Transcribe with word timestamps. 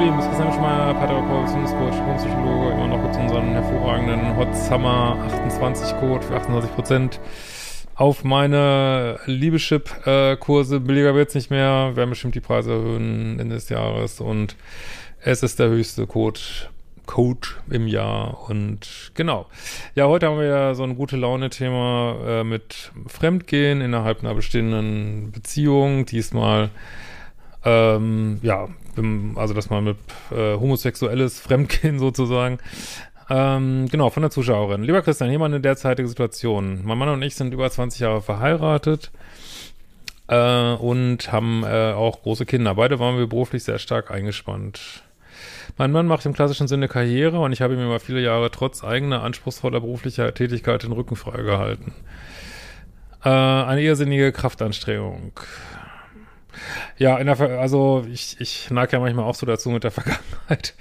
lieben, 0.00 0.18
es 0.18 0.24
ist 0.24 0.30
Christian 0.30 0.52
Schmeier, 0.54 0.94
Paartherapeut, 0.94 1.44
Beziehungscoach, 1.44 2.16
Psychologe, 2.16 2.72
immer 2.72 2.88
noch 2.88 3.02
mit 3.02 3.16
unserem 3.16 3.50
hervorragenden 3.50 4.34
Hot 4.34 4.56
Summer 4.56 5.18
28 5.26 5.96
Code 5.98 6.22
für 6.22 6.36
28% 6.36 7.18
auf 7.96 8.24
meine 8.24 9.18
Liebeschip-Kurse. 9.26 10.80
Billiger 10.80 11.14
wird's 11.14 11.34
nicht 11.34 11.50
mehr, 11.50 11.92
werden 11.96 12.08
bestimmt 12.08 12.34
die 12.34 12.40
Preise 12.40 12.72
erhöhen 12.72 13.38
Ende 13.38 13.56
des 13.56 13.68
Jahres 13.68 14.22
und 14.22 14.56
es 15.20 15.42
ist 15.42 15.58
der 15.58 15.68
höchste 15.68 16.06
Code 16.06 16.40
Code 17.04 17.48
im 17.68 17.86
Jahr 17.86 18.48
und 18.48 19.10
genau. 19.14 19.48
Ja, 19.96 20.06
heute 20.06 20.28
haben 20.28 20.38
wir 20.38 20.46
ja 20.46 20.74
so 20.74 20.82
ein 20.84 20.96
gute 20.96 21.18
Laune-Thema 21.18 22.16
äh, 22.26 22.44
mit 22.44 22.90
Fremdgehen 23.06 23.82
innerhalb 23.82 24.20
einer 24.20 24.34
bestehenden 24.34 25.30
Beziehung. 25.32 26.06
Diesmal 26.06 26.70
ähm, 27.64 28.38
ja, 28.42 28.68
also 29.36 29.54
dass 29.54 29.70
man 29.70 29.84
mit 29.84 29.96
äh, 30.30 30.54
homosexuelles 30.56 31.40
Fremdgehen 31.40 31.98
sozusagen. 32.00 32.58
Ähm, 33.28 33.86
genau, 33.88 34.10
von 34.10 34.22
der 34.22 34.30
Zuschauerin. 34.30 34.82
Lieber 34.82 35.02
Christian, 35.02 35.30
hier 35.30 35.38
mal 35.38 35.46
eine 35.46 35.60
derzeitige 35.60 36.08
Situation. 36.08 36.80
Mein 36.84 36.98
Mann 36.98 37.08
und 37.10 37.22
ich 37.22 37.36
sind 37.36 37.54
über 37.54 37.70
20 37.70 38.00
Jahre 38.00 38.22
verheiratet 38.22 39.12
äh, 40.26 40.72
und 40.74 41.30
haben 41.30 41.62
äh, 41.64 41.92
auch 41.92 42.22
große 42.22 42.44
Kinder. 42.44 42.74
Beide 42.74 42.98
waren 42.98 43.18
wir 43.18 43.28
beruflich 43.28 43.62
sehr 43.62 43.78
stark 43.78 44.10
eingespannt. 44.10 45.04
Mein 45.76 45.92
Mann 45.92 46.06
macht 46.06 46.26
im 46.26 46.32
klassischen 46.32 46.66
Sinne 46.66 46.88
Karriere 46.88 47.38
und 47.38 47.52
ich 47.52 47.62
habe 47.62 47.74
ihm 47.74 47.84
über 47.84 48.00
viele 48.00 48.20
Jahre 48.20 48.50
trotz 48.50 48.82
eigener 48.82 49.22
anspruchsvoller 49.22 49.80
beruflicher 49.80 50.34
Tätigkeit 50.34 50.82
den 50.82 50.92
Rücken 50.92 51.16
freigehalten. 51.16 51.94
Äh, 53.24 53.28
eine 53.28 53.82
irrsinnige 53.82 54.32
Kraftanstrengung. 54.32 55.32
Ja, 56.98 57.16
in 57.18 57.26
der, 57.26 57.40
also 57.60 58.04
ich, 58.12 58.40
ich 58.40 58.70
neige 58.70 58.92
ja 58.92 59.00
manchmal 59.00 59.24
auch 59.24 59.34
so 59.34 59.46
dazu, 59.46 59.70
mit 59.70 59.84
der 59.84 59.90
Vergangenheit 59.90 60.74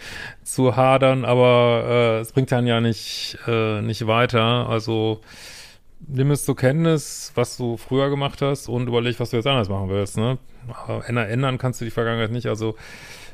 zu 0.43 0.75
hadern, 0.75 1.25
aber 1.25 1.83
äh, 1.87 2.19
es 2.19 2.31
bringt 2.31 2.51
dann 2.51 2.67
ja 2.67 2.81
nicht, 2.81 3.37
äh, 3.47 3.81
nicht 3.81 4.07
weiter. 4.07 4.67
Also 4.69 5.21
nimm 6.07 6.31
es 6.31 6.45
zur 6.45 6.55
Kenntnis, 6.55 7.31
was 7.35 7.57
du 7.57 7.77
früher 7.77 8.09
gemacht 8.09 8.41
hast 8.41 8.67
und 8.67 8.87
überleg, 8.87 9.19
was 9.19 9.31
du 9.31 9.37
jetzt 9.37 9.47
anders 9.47 9.69
machen 9.69 9.89
willst. 9.89 10.17
Ne? 10.17 10.37
Ändern 11.07 11.57
kannst 11.57 11.81
du 11.81 11.85
die 11.85 11.91
Vergangenheit 11.91 12.31
nicht. 12.31 12.47
Also 12.47 12.75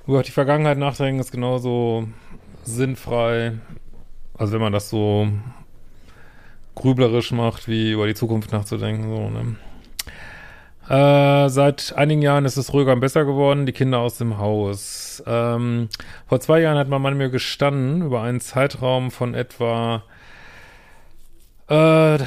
über 0.08 0.24
die 0.24 0.32
Vergangenheit 0.32 0.78
nachdenken 0.78 1.20
ist 1.20 1.32
genauso 1.32 2.08
sinnfrei, 2.64 3.54
also 4.38 4.54
wenn 4.54 4.62
man 4.62 4.74
das 4.74 4.90
so 4.90 5.28
grüblerisch 6.76 7.32
macht, 7.32 7.68
wie 7.68 7.92
über 7.92 8.08
die 8.08 8.16
Zukunft 8.16 8.52
nachzudenken. 8.52 9.10
So, 9.10 9.30
ne? 9.30 9.56
Äh, 10.90 11.50
seit 11.50 11.94
einigen 11.96 12.22
Jahren 12.22 12.46
ist 12.46 12.58
es 12.58 12.72
ruhiger 12.72 12.94
und 12.94 13.00
besser 13.00 13.26
geworden, 13.26 13.66
die 13.66 13.72
Kinder 13.72 14.00
aus 14.00 14.18
dem 14.18 14.38
Haus. 14.38 15.24
Ähm, 15.26 15.90
vor 16.28 16.40
zwei 16.40 16.62
Jahren 16.62 16.78
hat 16.78 16.90
mein 16.90 17.02
Mann 17.02 17.18
mir 17.18 17.30
gestanden, 17.30 18.04
über 18.04 18.22
einen 18.22 18.40
Zeitraum 18.40 19.10
von 19.10 19.34
etwa 19.34 20.04
äh, 21.68 22.20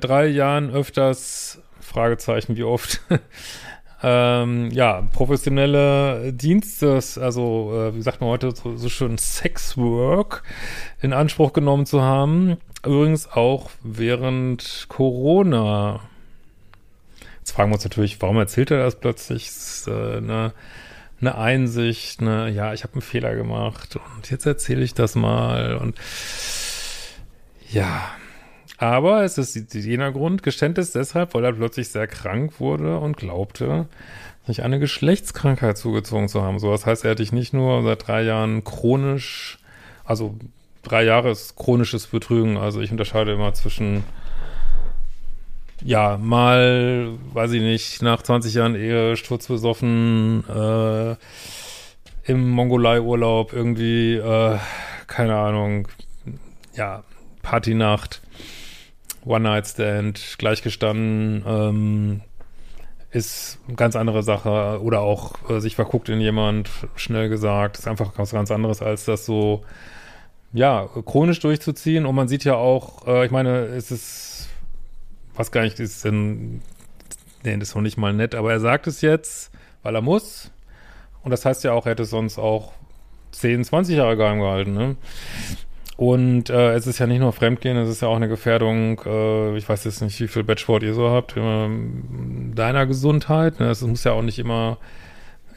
drei 0.00 0.26
Jahren 0.26 0.70
öfters, 0.70 1.60
Fragezeichen, 1.80 2.56
wie 2.56 2.62
oft, 2.62 3.02
ähm, 4.02 4.70
ja, 4.70 5.02
professionelle 5.12 6.32
Dienste, 6.32 6.98
also 7.20 7.72
äh, 7.74 7.94
wie 7.94 8.00
sagt 8.00 8.22
man 8.22 8.30
heute 8.30 8.52
so, 8.52 8.74
so 8.76 8.88
schön 8.88 9.18
Sexwork 9.18 10.44
in 11.02 11.12
Anspruch 11.12 11.52
genommen 11.52 11.84
zu 11.84 12.00
haben. 12.00 12.56
Übrigens 12.86 13.30
auch 13.30 13.70
während 13.82 14.86
Corona. 14.88 16.00
Jetzt 17.42 17.50
fragen 17.50 17.70
wir 17.70 17.74
uns 17.74 17.82
natürlich, 17.82 18.22
warum 18.22 18.36
erzählt 18.36 18.70
er 18.70 18.78
das 18.78 19.00
plötzlich? 19.00 19.50
Äh, 19.88 20.18
eine, 20.18 20.52
eine 21.20 21.36
Einsicht, 21.36 22.22
ne, 22.22 22.48
ja, 22.50 22.72
ich 22.72 22.84
habe 22.84 22.94
einen 22.94 23.02
Fehler 23.02 23.34
gemacht 23.34 23.98
und 24.16 24.30
jetzt 24.30 24.46
erzähle 24.46 24.84
ich 24.84 24.94
das 24.94 25.16
mal 25.16 25.76
und 25.76 25.98
ja. 27.68 28.10
Aber 28.78 29.24
es 29.24 29.38
ist 29.38 29.74
jener 29.74 30.12
Grund, 30.12 30.44
Geständnis 30.44 30.92
deshalb, 30.92 31.34
weil 31.34 31.44
er 31.44 31.52
plötzlich 31.52 31.88
sehr 31.88 32.06
krank 32.06 32.60
wurde 32.60 32.98
und 32.98 33.16
glaubte, 33.16 33.88
sich 34.46 34.62
eine 34.62 34.78
Geschlechtskrankheit 34.78 35.76
zugezogen 35.76 36.28
zu 36.28 36.42
haben. 36.42 36.60
So, 36.60 36.70
das 36.70 36.86
heißt, 36.86 37.04
er 37.04 37.12
hat 37.12 37.18
dich 37.18 37.32
nicht 37.32 37.52
nur 37.52 37.82
seit 37.82 38.06
drei 38.06 38.22
Jahren 38.22 38.62
chronisch, 38.62 39.58
also 40.04 40.36
drei 40.82 41.04
Jahre 41.04 41.30
ist 41.30 41.56
chronisches 41.56 42.08
Betrügen. 42.08 42.56
Also 42.56 42.80
ich 42.80 42.90
unterscheide 42.92 43.32
immer 43.32 43.52
zwischen 43.54 44.04
ja, 45.84 46.16
mal, 46.16 47.18
weiß 47.32 47.52
ich 47.52 47.62
nicht, 47.62 48.02
nach 48.02 48.22
20 48.22 48.54
Jahren 48.54 48.74
Ehe, 48.74 49.16
sturzbesoffen, 49.16 50.44
äh, 50.48 51.16
im 52.24 52.50
Mongolei-Urlaub 52.50 53.52
irgendwie, 53.52 54.14
äh, 54.14 54.58
keine 55.06 55.36
Ahnung, 55.36 55.88
ja, 56.74 57.02
Partynacht, 57.42 58.22
One-Night-Stand, 59.24 60.36
gleichgestanden, 60.38 61.44
ähm, 61.46 62.20
ist 63.10 63.58
eine 63.66 63.76
ganz 63.76 63.96
andere 63.96 64.22
Sache. 64.22 64.80
Oder 64.82 65.00
auch 65.00 65.50
äh, 65.50 65.60
sich 65.60 65.74
verguckt 65.74 66.08
in 66.08 66.20
jemand, 66.20 66.70
schnell 66.96 67.28
gesagt, 67.28 67.78
ist 67.78 67.88
einfach 67.88 68.12
was 68.16 68.30
ganz 68.30 68.50
anderes, 68.50 68.80
als 68.82 69.04
das 69.04 69.26
so, 69.26 69.64
ja, 70.52 70.88
chronisch 71.04 71.40
durchzuziehen. 71.40 72.06
Und 72.06 72.14
man 72.14 72.28
sieht 72.28 72.44
ja 72.44 72.54
auch, 72.54 73.06
äh, 73.06 73.26
ich 73.26 73.30
meine, 73.30 73.66
es 73.66 73.90
ist 73.90 74.31
was 75.34 75.50
gar 75.50 75.62
nicht 75.62 75.80
ist 75.80 76.04
denn, 76.04 76.62
nee, 77.44 77.56
das 77.56 77.70
ist 77.70 77.74
noch 77.74 77.82
nicht 77.82 77.96
mal 77.96 78.12
nett, 78.12 78.34
aber 78.34 78.52
er 78.52 78.60
sagt 78.60 78.86
es 78.86 79.00
jetzt, 79.00 79.50
weil 79.82 79.94
er 79.94 80.02
muss. 80.02 80.50
Und 81.22 81.30
das 81.30 81.44
heißt 81.44 81.64
ja 81.64 81.72
auch, 81.72 81.86
er 81.86 81.92
hätte 81.92 82.04
sonst 82.04 82.38
auch 82.38 82.72
10, 83.32 83.64
20 83.64 83.96
Jahre 83.96 84.16
geheim 84.16 84.40
gehalten, 84.40 84.72
ne? 84.72 84.96
Und 85.96 86.50
äh, 86.50 86.74
es 86.74 86.86
ist 86.86 86.98
ja 86.98 87.06
nicht 87.06 87.20
nur 87.20 87.32
Fremdgehen, 87.32 87.76
es 87.76 87.88
ist 87.88 88.02
ja 88.02 88.08
auch 88.08 88.16
eine 88.16 88.28
Gefährdung, 88.28 89.00
äh, 89.04 89.56
ich 89.56 89.68
weiß 89.68 89.84
jetzt 89.84 90.00
nicht, 90.00 90.18
wie 90.20 90.26
viel 90.26 90.42
Bettsport 90.42 90.82
ihr 90.82 90.94
so 90.94 91.10
habt, 91.10 91.36
äh, 91.36 91.68
deiner 92.54 92.86
Gesundheit. 92.86 93.60
Ne? 93.60 93.70
Es 93.70 93.82
muss 93.82 94.02
ja 94.02 94.12
auch 94.12 94.22
nicht 94.22 94.38
immer 94.38 94.78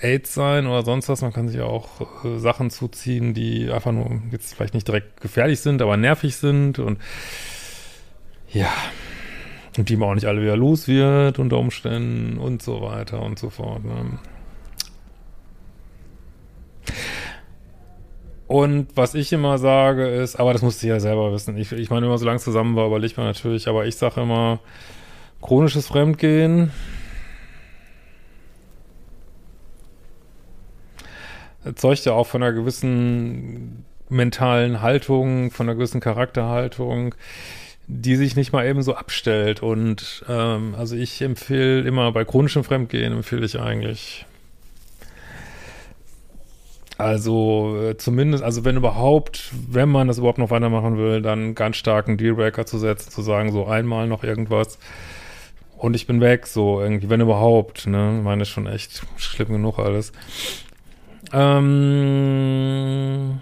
AIDS 0.01 0.33
sein 0.33 0.67
oder 0.67 0.83
sonst 0.83 1.09
was. 1.09 1.21
Man 1.21 1.33
kann 1.33 1.47
sich 1.47 1.57
ja 1.57 1.65
auch 1.65 2.25
äh, 2.25 2.37
Sachen 2.37 2.69
zuziehen, 2.69 3.33
die 3.33 3.71
einfach 3.71 3.91
nur 3.91 4.21
jetzt 4.31 4.53
vielleicht 4.53 4.73
nicht 4.73 4.87
direkt 4.87 5.21
gefährlich 5.21 5.61
sind, 5.61 5.81
aber 5.81 5.97
nervig 5.97 6.35
sind. 6.35 6.79
Und 6.79 6.99
ja, 8.51 8.71
und 9.77 9.89
die 9.89 9.97
man 9.97 10.09
auch 10.09 10.15
nicht 10.15 10.27
alle 10.27 10.41
wieder 10.41 10.57
los 10.57 10.87
wird 10.87 11.39
unter 11.39 11.57
Umständen 11.57 12.37
und 12.37 12.61
so 12.61 12.81
weiter 12.81 13.21
und 13.21 13.39
so 13.39 13.49
fort. 13.49 13.83
Ne? 13.83 14.19
Und 18.47 18.87
was 18.95 19.15
ich 19.15 19.33
immer 19.33 19.57
sage 19.57 20.07
ist, 20.07 20.35
aber 20.35 20.53
das 20.53 20.61
musst 20.61 20.83
du 20.83 20.87
ja 20.87 20.99
selber 20.99 21.33
wissen. 21.33 21.57
Ich, 21.57 21.71
ich 21.71 21.89
meine, 21.89 22.05
immer 22.05 22.17
so 22.17 22.25
lange 22.25 22.39
zusammen 22.39 22.75
war, 22.75 22.87
überlegt 22.87 23.17
man 23.17 23.25
natürlich, 23.25 23.67
aber 23.67 23.85
ich 23.85 23.95
sage 23.95 24.21
immer, 24.21 24.59
chronisches 25.41 25.87
Fremdgehen 25.87 26.71
zeugt 31.73 32.05
ja 32.05 32.13
auch 32.13 32.27
von 32.27 32.43
einer 32.43 32.53
gewissen 32.53 33.85
mentalen 34.09 34.81
Haltung, 34.81 35.49
von 35.49 35.67
einer 35.67 35.75
gewissen 35.75 35.99
Charakterhaltung 35.99 37.15
die 37.87 38.15
sich 38.15 38.35
nicht 38.35 38.51
mal 38.51 38.65
eben 38.65 38.81
so 38.81 38.95
abstellt. 38.95 39.61
Und 39.61 40.25
ähm, 40.27 40.75
also 40.77 40.95
ich 40.95 41.21
empfehle 41.21 41.81
immer 41.81 42.11
bei 42.11 42.25
chronischem 42.25 42.63
Fremdgehen 42.63 43.13
empfehle 43.13 43.45
ich 43.45 43.59
eigentlich 43.59 44.25
also 46.97 47.77
äh, 47.81 47.97
zumindest, 47.97 48.41
also 48.41 48.63
wenn 48.63 48.77
überhaupt, 48.77 49.51
wenn 49.69 49.89
man 49.89 50.07
das 50.07 50.17
überhaupt 50.17 50.37
noch 50.37 50.49
weitermachen 50.49 50.97
will, 50.97 51.21
dann 51.21 51.53
ganz 51.53 51.75
starken 51.75 52.17
Dealbreaker 52.17 52.65
zu 52.65 52.77
setzen, 52.77 53.11
zu 53.11 53.21
sagen, 53.21 53.51
so 53.51 53.65
einmal 53.65 54.07
noch 54.07 54.23
irgendwas 54.23 54.79
und 55.77 55.93
ich 55.93 56.07
bin 56.07 56.21
weg, 56.21 56.47
so 56.47 56.79
irgendwie, 56.79 57.09
wenn 57.09 57.19
überhaupt, 57.19 57.85
ne? 57.85 58.15
Ich 58.17 58.23
meine, 58.23 58.43
ist 58.43 58.49
schon 58.49 58.67
echt 58.67 59.05
schlimm 59.17 59.49
genug 59.49 59.77
alles. 59.77 60.13
Ähm 61.33 63.41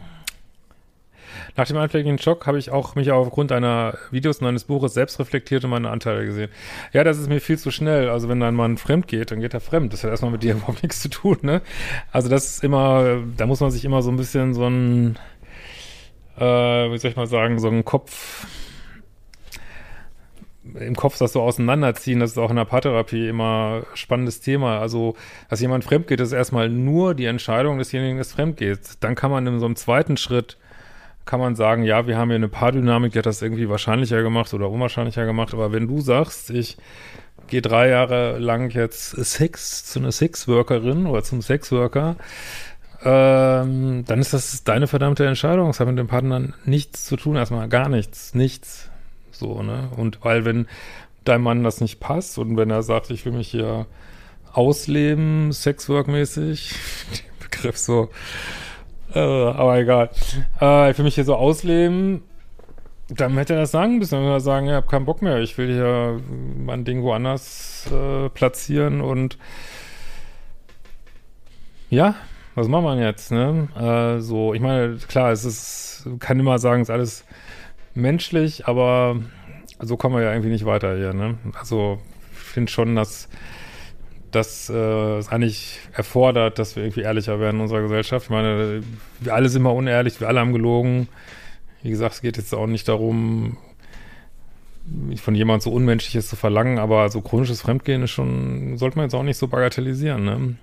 nach 1.55 1.67
dem 1.67 1.77
einschlägigen 1.77 2.17
Schock 2.17 2.47
habe 2.47 2.57
ich 2.57 2.71
auch 2.71 2.95
mich 2.95 3.11
aufgrund 3.11 3.51
deiner 3.51 3.97
Videos 4.11 4.39
und 4.39 4.45
deines 4.45 4.63
Buches 4.63 4.94
selbst 4.94 5.19
reflektiert 5.19 5.63
und 5.63 5.69
meine 5.69 5.89
Anteile 5.89 6.25
gesehen. 6.25 6.50
Ja, 6.94 7.03
das 7.03 7.19
ist 7.19 7.29
mir 7.29 7.39
viel 7.39 7.59
zu 7.59 7.69
schnell. 7.69 8.09
Also 8.09 8.27
wenn 8.27 8.39
dein 8.39 8.55
Mann 8.55 8.77
fremd 8.77 9.07
geht, 9.07 9.31
dann 9.31 9.39
geht 9.39 9.53
er 9.53 9.59
fremd. 9.59 9.94
Das 9.94 10.03
hat 10.03 10.09
erstmal 10.09 10.31
mit 10.31 10.44
dir 10.44 10.53
überhaupt 10.55 10.81
nichts 10.81 11.01
zu 11.01 11.09
tun, 11.09 11.38
ne? 11.41 11.61
Also 12.11 12.29
das 12.29 12.45
ist 12.45 12.63
immer, 12.63 13.21
da 13.38 13.45
muss 13.45 13.59
man 13.59 13.71
sich 13.71 13.85
immer 13.85 14.01
so 14.01 14.09
ein 14.09 14.17
bisschen 14.17 14.53
so 14.53 14.67
ein, 14.67 15.19
äh, 16.38 16.41
wie 16.44 16.97
soll 16.97 17.11
ich 17.11 17.17
mal 17.17 17.27
sagen, 17.27 17.59
so 17.59 17.67
ein 17.67 17.85
Kopf, 17.85 18.47
im 20.79 20.95
Kopf 20.95 21.17
das 21.17 21.33
so 21.33 21.41
auseinanderziehen, 21.41 22.19
das 22.19 22.31
ist 22.31 22.38
auch 22.38 22.49
in 22.49 22.56
der 22.56 22.65
Paartherapie 22.65 23.27
immer 23.27 23.83
spannendes 23.94 24.39
Thema. 24.39 24.79
Also, 24.79 25.15
dass 25.49 25.61
jemand 25.61 25.83
fremd 25.83 26.07
geht, 26.07 26.19
ist 26.19 26.31
erstmal 26.31 26.69
nur 26.69 27.13
die 27.13 27.25
Entscheidung 27.25 27.77
desjenigen, 27.77 28.17
des 28.17 28.31
fremd 28.31 28.57
geht. 28.57 28.79
Dann 29.01 29.15
kann 29.15 29.29
man 29.29 29.45
in 29.45 29.59
so 29.59 29.65
einem 29.65 29.75
zweiten 29.75 30.17
Schritt 30.17 30.57
kann 31.25 31.39
man 31.39 31.55
sagen, 31.55 31.83
ja, 31.83 32.05
wir 32.07 32.17
haben 32.17 32.29
hier 32.29 32.35
eine 32.35 32.49
Paardynamik, 32.49 33.13
die 33.13 33.19
hat 33.19 33.25
das 33.25 33.41
irgendwie 33.41 33.69
wahrscheinlicher 33.69 34.21
gemacht 34.21 34.53
oder 34.53 34.69
unwahrscheinlicher 34.69 35.25
gemacht. 35.25 35.53
Aber 35.53 35.71
wenn 35.71 35.87
du 35.87 36.01
sagst, 36.01 36.49
ich 36.49 36.77
gehe 37.47 37.61
drei 37.61 37.89
Jahre 37.89 38.39
lang 38.39 38.69
jetzt 38.71 39.11
Sex 39.11 39.85
zu 39.85 39.99
einer 39.99 40.11
Sexworkerin 40.11 41.05
oder 41.05 41.23
zum 41.23 41.41
Sexworker, 41.41 42.17
ähm, 43.03 44.05
dann 44.05 44.19
ist 44.19 44.33
das 44.33 44.63
deine 44.63 44.87
verdammte 44.87 45.25
Entscheidung. 45.25 45.69
Es 45.69 45.79
hat 45.79 45.87
mit 45.87 45.97
dem 45.97 46.07
Partner 46.07 46.49
nichts 46.65 47.05
zu 47.05 47.17
tun, 47.17 47.35
erstmal 47.35 47.67
gar 47.67 47.89
nichts, 47.89 48.33
nichts. 48.33 48.89
So, 49.31 49.61
ne? 49.61 49.89
Und 49.95 50.23
weil, 50.23 50.45
wenn 50.45 50.67
deinem 51.25 51.43
Mann 51.43 51.63
das 51.63 51.81
nicht 51.81 51.99
passt 51.99 52.37
und 52.37 52.57
wenn 52.57 52.69
er 52.69 52.83
sagt, 52.83 53.09
ich 53.09 53.25
will 53.25 53.33
mich 53.33 53.49
hier 53.49 53.87
ausleben, 54.53 55.51
sexworkmäßig, 55.51 56.75
den 57.11 57.49
Begriff 57.49 57.77
so, 57.77 58.09
äh, 59.13 59.19
aber 59.19 59.80
egal, 59.80 60.10
äh, 60.62 60.92
ich 60.92 60.98
will 60.98 61.06
mich 61.06 61.15
hier 61.15 61.25
so 61.25 61.36
ausleben, 61.36 62.24
dann 63.10 63.33
hätte 63.38 63.54
er 63.54 63.62
das 63.62 63.71
sagen 63.71 63.98
müssen, 63.98 64.15
dann 64.15 64.24
würde 64.24 64.38
er 64.38 64.39
sagen, 64.39 64.68
ich 64.68 64.74
habe 64.74 64.88
keinen 64.88 65.06
Bock 65.06 65.21
mehr, 65.21 65.39
ich 65.39 65.57
will 65.57 65.74
hier 65.74 66.19
mein 66.57 66.86
Ding 66.86 67.04
woanders 67.04 67.89
äh, 67.92 68.30
platzieren 68.30 69.01
und 69.01 69.38
ja, 71.89 72.15
was 72.56 72.68
macht 72.68 72.83
man 72.83 73.00
jetzt, 73.00 73.31
ne? 73.31 73.68
Äh, 73.75 74.21
so, 74.21 74.54
ich 74.54 74.62
meine, 74.62 74.98
klar, 75.07 75.31
es 75.31 75.45
ist, 75.45 76.07
kann 76.19 76.39
immer 76.39 76.59
sagen, 76.59 76.81
es 76.81 76.89
ist 76.89 76.94
alles 76.94 77.25
menschlich, 77.94 78.68
aber 78.68 79.18
so 79.80 79.98
kommen 79.98 80.16
wir 80.16 80.24
ja 80.24 80.31
irgendwie 80.31 80.50
nicht 80.50 80.66
weiter 80.66 80.95
hier, 80.95 81.13
ne? 81.13 81.38
Also, 81.59 82.00
ich 82.31 82.39
finde 82.39 82.71
schon, 82.71 82.95
dass 82.95 83.30
das 84.35 84.69
äh, 84.69 85.18
es 85.18 85.30
eigentlich 85.30 85.80
erfordert, 85.94 86.59
dass 86.59 86.75
wir 86.75 86.83
irgendwie 86.83 87.01
ehrlicher 87.01 87.39
werden 87.39 87.57
in 87.57 87.62
unserer 87.62 87.81
Gesellschaft. 87.81 88.25
Ich 88.25 88.30
meine, 88.30 88.81
wir 89.19 89.33
alle 89.33 89.50
sind 89.50 89.62
mal 89.62 89.69
unehrlich, 89.71 90.19
wir 90.19 90.27
alle 90.27 90.39
haben 90.39 90.53
gelogen. 90.53 91.07
Wie 91.81 91.89
gesagt, 91.89 92.15
es 92.15 92.21
geht 92.21 92.38
jetzt 92.38 92.53
auch 92.53 92.68
nicht 92.68 92.88
darum, 92.88 93.57
von 95.18 95.35
jemandem 95.35 95.62
so 95.62 95.71
Unmenschliches 95.71 96.27
zu 96.27 96.35
verlangen, 96.35 96.80
aber 96.80 97.09
so 97.09 97.21
chronisches 97.21 97.62
Fremdgehen 97.62 98.03
ist 98.03 98.12
schon, 98.12 98.77
sollte 98.77 98.97
man 98.97 99.06
jetzt 99.06 99.15
auch 99.15 99.24
nicht 99.24 99.38
so 99.38 99.47
bagatellisieren, 99.47 100.24
ne? 100.24 100.56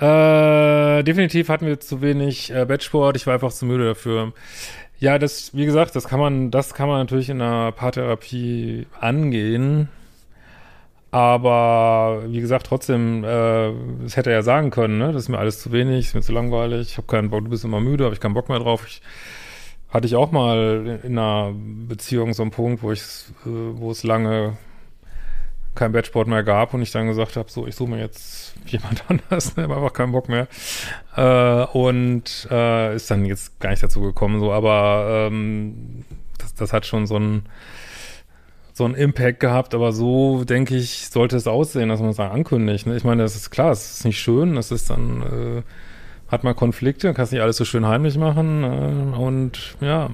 Äh, 0.00 1.04
definitiv 1.04 1.50
hatten 1.50 1.66
wir 1.66 1.78
zu 1.78 2.00
wenig 2.00 2.50
äh, 2.50 2.64
Bettsport. 2.64 3.16
Ich 3.16 3.26
war 3.26 3.34
einfach 3.34 3.52
zu 3.52 3.66
müde 3.66 3.84
dafür. 3.84 4.32
Ja, 4.98 5.18
das, 5.18 5.54
wie 5.54 5.66
gesagt, 5.66 5.94
das 5.94 6.08
kann 6.08 6.18
man, 6.18 6.50
das 6.50 6.72
kann 6.72 6.88
man 6.88 6.98
natürlich 6.98 7.28
in 7.28 7.42
einer 7.42 7.72
Paartherapie 7.72 8.86
angehen. 8.98 9.88
Aber 11.12 12.22
wie 12.28 12.40
gesagt, 12.40 12.66
trotzdem, 12.66 13.24
äh, 13.24 13.72
das 14.02 14.16
hätte 14.16 14.30
er 14.30 14.36
ja 14.36 14.42
sagen 14.42 14.70
können, 14.70 14.98
ne? 14.98 15.12
Das 15.12 15.22
ist 15.22 15.28
mir 15.28 15.38
alles 15.38 15.60
zu 15.60 15.72
wenig, 15.72 16.06
ist 16.06 16.14
mir 16.14 16.22
zu 16.22 16.32
langweilig, 16.32 16.90
ich 16.92 16.96
habe 16.98 17.08
keinen 17.08 17.30
Bock, 17.30 17.44
du 17.44 17.50
bist 17.50 17.64
immer 17.64 17.80
müde, 17.80 18.04
habe 18.04 18.14
ich 18.14 18.20
keinen 18.20 18.34
Bock 18.34 18.48
mehr 18.48 18.60
drauf. 18.60 18.84
Ich, 18.86 19.02
hatte 19.90 20.06
ich 20.06 20.14
auch 20.16 20.30
mal 20.30 21.00
in 21.02 21.18
einer 21.18 21.52
Beziehung 21.52 22.32
so 22.32 22.42
einen 22.42 22.52
Punkt, 22.52 22.82
wo 22.82 22.92
ich, 22.92 23.00
äh, 23.44 23.48
wo 23.48 23.90
es 23.90 24.04
lange 24.04 24.56
kein 25.74 25.92
Bettsport 25.92 26.28
mehr 26.28 26.42
gab 26.42 26.74
und 26.74 26.82
ich 26.82 26.90
dann 26.90 27.06
gesagt 27.06 27.36
habe, 27.36 27.50
so, 27.50 27.66
ich 27.66 27.74
suche 27.74 27.90
mir 27.90 27.98
jetzt 27.98 28.54
jemand 28.66 29.04
anders, 29.08 29.56
ne, 29.56 29.64
habe 29.64 29.76
einfach 29.76 29.92
keinen 29.92 30.12
Bock 30.12 30.28
mehr. 30.28 30.46
Äh, 31.16 31.66
und 31.76 32.48
äh, 32.50 32.94
ist 32.94 33.10
dann 33.10 33.24
jetzt 33.24 33.58
gar 33.60 33.70
nicht 33.70 33.82
dazu 33.82 34.00
gekommen, 34.00 34.40
so, 34.40 34.52
aber 34.52 35.28
ähm, 35.28 36.04
das, 36.38 36.54
das 36.54 36.72
hat 36.72 36.86
schon 36.86 37.06
so 37.06 37.16
ein 37.16 37.42
so 38.80 38.86
einen 38.86 38.94
Impact 38.94 39.40
gehabt, 39.40 39.74
aber 39.74 39.92
so, 39.92 40.44
denke 40.44 40.74
ich, 40.74 41.10
sollte 41.10 41.36
es 41.36 41.46
aussehen, 41.46 41.90
dass 41.90 42.00
man 42.00 42.10
es 42.10 42.16
dann 42.16 42.30
ankündigt. 42.30 42.86
Ne? 42.86 42.96
Ich 42.96 43.04
meine, 43.04 43.22
das 43.22 43.36
ist 43.36 43.50
klar, 43.50 43.72
es 43.72 43.98
ist 43.98 44.04
nicht 44.06 44.18
schön, 44.18 44.54
das 44.54 44.72
ist 44.72 44.88
dann, 44.88 45.20
äh, 45.22 45.62
hat 46.32 46.44
man 46.44 46.56
Konflikte, 46.56 47.12
kann 47.12 47.24
es 47.24 47.30
nicht 47.30 47.42
alles 47.42 47.58
so 47.58 47.66
schön 47.66 47.86
heimlich 47.86 48.16
machen 48.16 48.64
äh, 48.64 49.18
und 49.18 49.76
ja, 49.82 50.10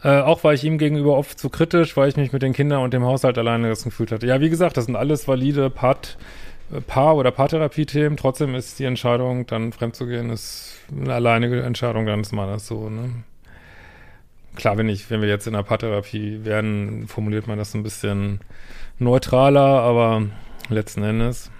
Äh, 0.00 0.20
auch 0.20 0.44
war 0.44 0.54
ich 0.54 0.62
ihm 0.62 0.78
gegenüber 0.78 1.16
oft 1.16 1.40
zu 1.40 1.50
kritisch, 1.50 1.96
weil 1.96 2.08
ich 2.08 2.16
mich 2.16 2.32
mit 2.32 2.40
den 2.40 2.52
Kindern 2.52 2.82
und 2.82 2.94
dem 2.94 3.04
Haushalt 3.04 3.36
alleine 3.36 3.68
gefühlt 3.68 4.12
hatte. 4.12 4.28
Ja, 4.28 4.40
wie 4.40 4.48
gesagt, 4.48 4.76
das 4.76 4.84
sind 4.84 4.94
alles 4.94 5.26
valide 5.26 5.70
Part, 5.70 6.18
Paar- 6.86 7.16
oder 7.16 7.30
Paartherapie-Themen. 7.30 8.16
Trotzdem 8.16 8.54
ist 8.54 8.78
die 8.78 8.84
Entscheidung, 8.84 9.46
dann 9.46 9.72
fremd 9.72 9.96
zu 9.96 10.06
gehen, 10.06 10.30
ist 10.30 10.78
eine 10.90 11.14
alleinige 11.14 11.62
Entscheidung 11.62 12.06
deines 12.06 12.32
Mannes 12.32 12.66
so, 12.66 12.88
ne? 12.90 13.10
Klar, 14.54 14.76
wenn 14.76 14.88
ich, 14.88 15.08
wenn 15.08 15.20
wir 15.20 15.28
jetzt 15.28 15.46
in 15.46 15.52
der 15.52 15.62
Paartherapie 15.62 16.40
wären, 16.42 17.06
formuliert 17.06 17.46
man 17.46 17.58
das 17.58 17.74
ein 17.74 17.84
bisschen 17.84 18.40
neutraler, 18.98 19.60
aber 19.60 20.22
letzten 20.68 21.04
Endes. 21.04 21.50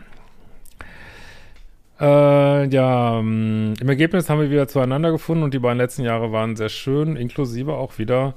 Äh, 2.00 2.66
ja, 2.68 3.18
ähm, 3.18 3.74
im 3.80 3.88
Ergebnis 3.88 4.28
haben 4.28 4.40
wir 4.40 4.50
wieder 4.50 4.68
zueinander 4.68 5.12
gefunden 5.12 5.44
und 5.44 5.54
die 5.54 5.58
beiden 5.58 5.78
letzten 5.78 6.02
Jahre 6.02 6.32
waren 6.32 6.56
sehr 6.56 6.68
schön, 6.68 7.16
inklusive 7.16 7.74
auch 7.74 7.98
wieder 7.98 8.34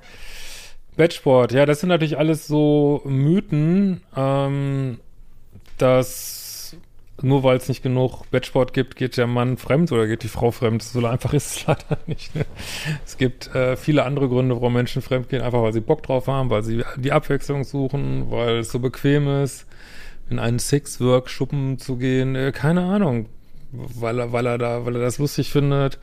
Bettsport. 0.95 1.51
Ja, 1.53 1.65
das 1.65 1.79
sind 1.79 1.89
natürlich 1.89 2.17
alles 2.17 2.47
so 2.47 3.01
Mythen, 3.05 4.01
ähm, 4.15 4.99
dass 5.77 6.40
nur 7.23 7.43
weil 7.43 7.57
es 7.57 7.67
nicht 7.67 7.83
genug 7.83 8.29
Bettsport 8.31 8.73
gibt, 8.73 8.95
geht 8.95 9.17
der 9.17 9.27
Mann 9.27 9.57
fremd 9.57 9.91
oder 9.91 10.07
geht 10.07 10.23
die 10.23 10.27
Frau 10.27 10.51
fremd. 10.51 10.83
So 10.83 11.05
einfach 11.05 11.33
ist 11.35 11.57
es 11.57 11.67
leider 11.67 11.97
nicht. 12.07 12.35
Ne? 12.35 12.45
Es 13.05 13.17
gibt 13.17 13.53
äh, 13.55 13.75
viele 13.75 14.03
andere 14.03 14.27
Gründe, 14.29 14.55
warum 14.55 14.73
Menschen 14.73 15.01
fremd 15.01 15.29
gehen, 15.29 15.41
einfach 15.41 15.61
weil 15.61 15.73
sie 15.73 15.81
Bock 15.81 16.03
drauf 16.03 16.27
haben, 16.27 16.49
weil 16.49 16.63
sie 16.63 16.83
die 16.97 17.11
Abwechslung 17.11 17.63
suchen, 17.63 18.31
weil 18.31 18.59
es 18.59 18.71
so 18.71 18.79
bequem 18.79 19.27
ist, 19.43 19.65
in 20.29 20.39
einen 20.39 20.59
Six-Work-Schuppen 20.59 21.77
zu 21.77 21.97
gehen. 21.97 22.35
Äh, 22.35 22.51
keine 22.51 22.83
Ahnung 22.83 23.27
weil 23.71 24.19
er, 24.19 24.31
weil 24.31 24.45
er 24.45 24.57
da, 24.57 24.85
weil 24.85 24.95
er 24.95 25.01
das 25.01 25.17
lustig 25.17 25.49
findet. 25.49 25.99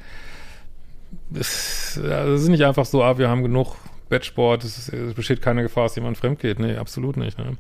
Es, 1.35 2.01
ja, 2.03 2.25
ist 2.25 2.49
nicht 2.49 2.65
einfach 2.65 2.87
so, 2.87 3.03
ah, 3.03 3.19
wir 3.19 3.29
haben 3.29 3.43
genug 3.43 3.77
Bettsport, 4.09 4.65
es, 4.65 4.89
es 4.89 5.15
besteht 5.15 5.43
keine 5.43 5.63
Gefahr, 5.63 5.85
dass 5.85 5.97
jemand 5.97 6.17
fremd 6.17 6.41
geht. 6.41 6.59
Nee, 6.59 6.77
absolut 6.77 7.17
nicht. 7.17 7.39
Ne? 7.39 7.57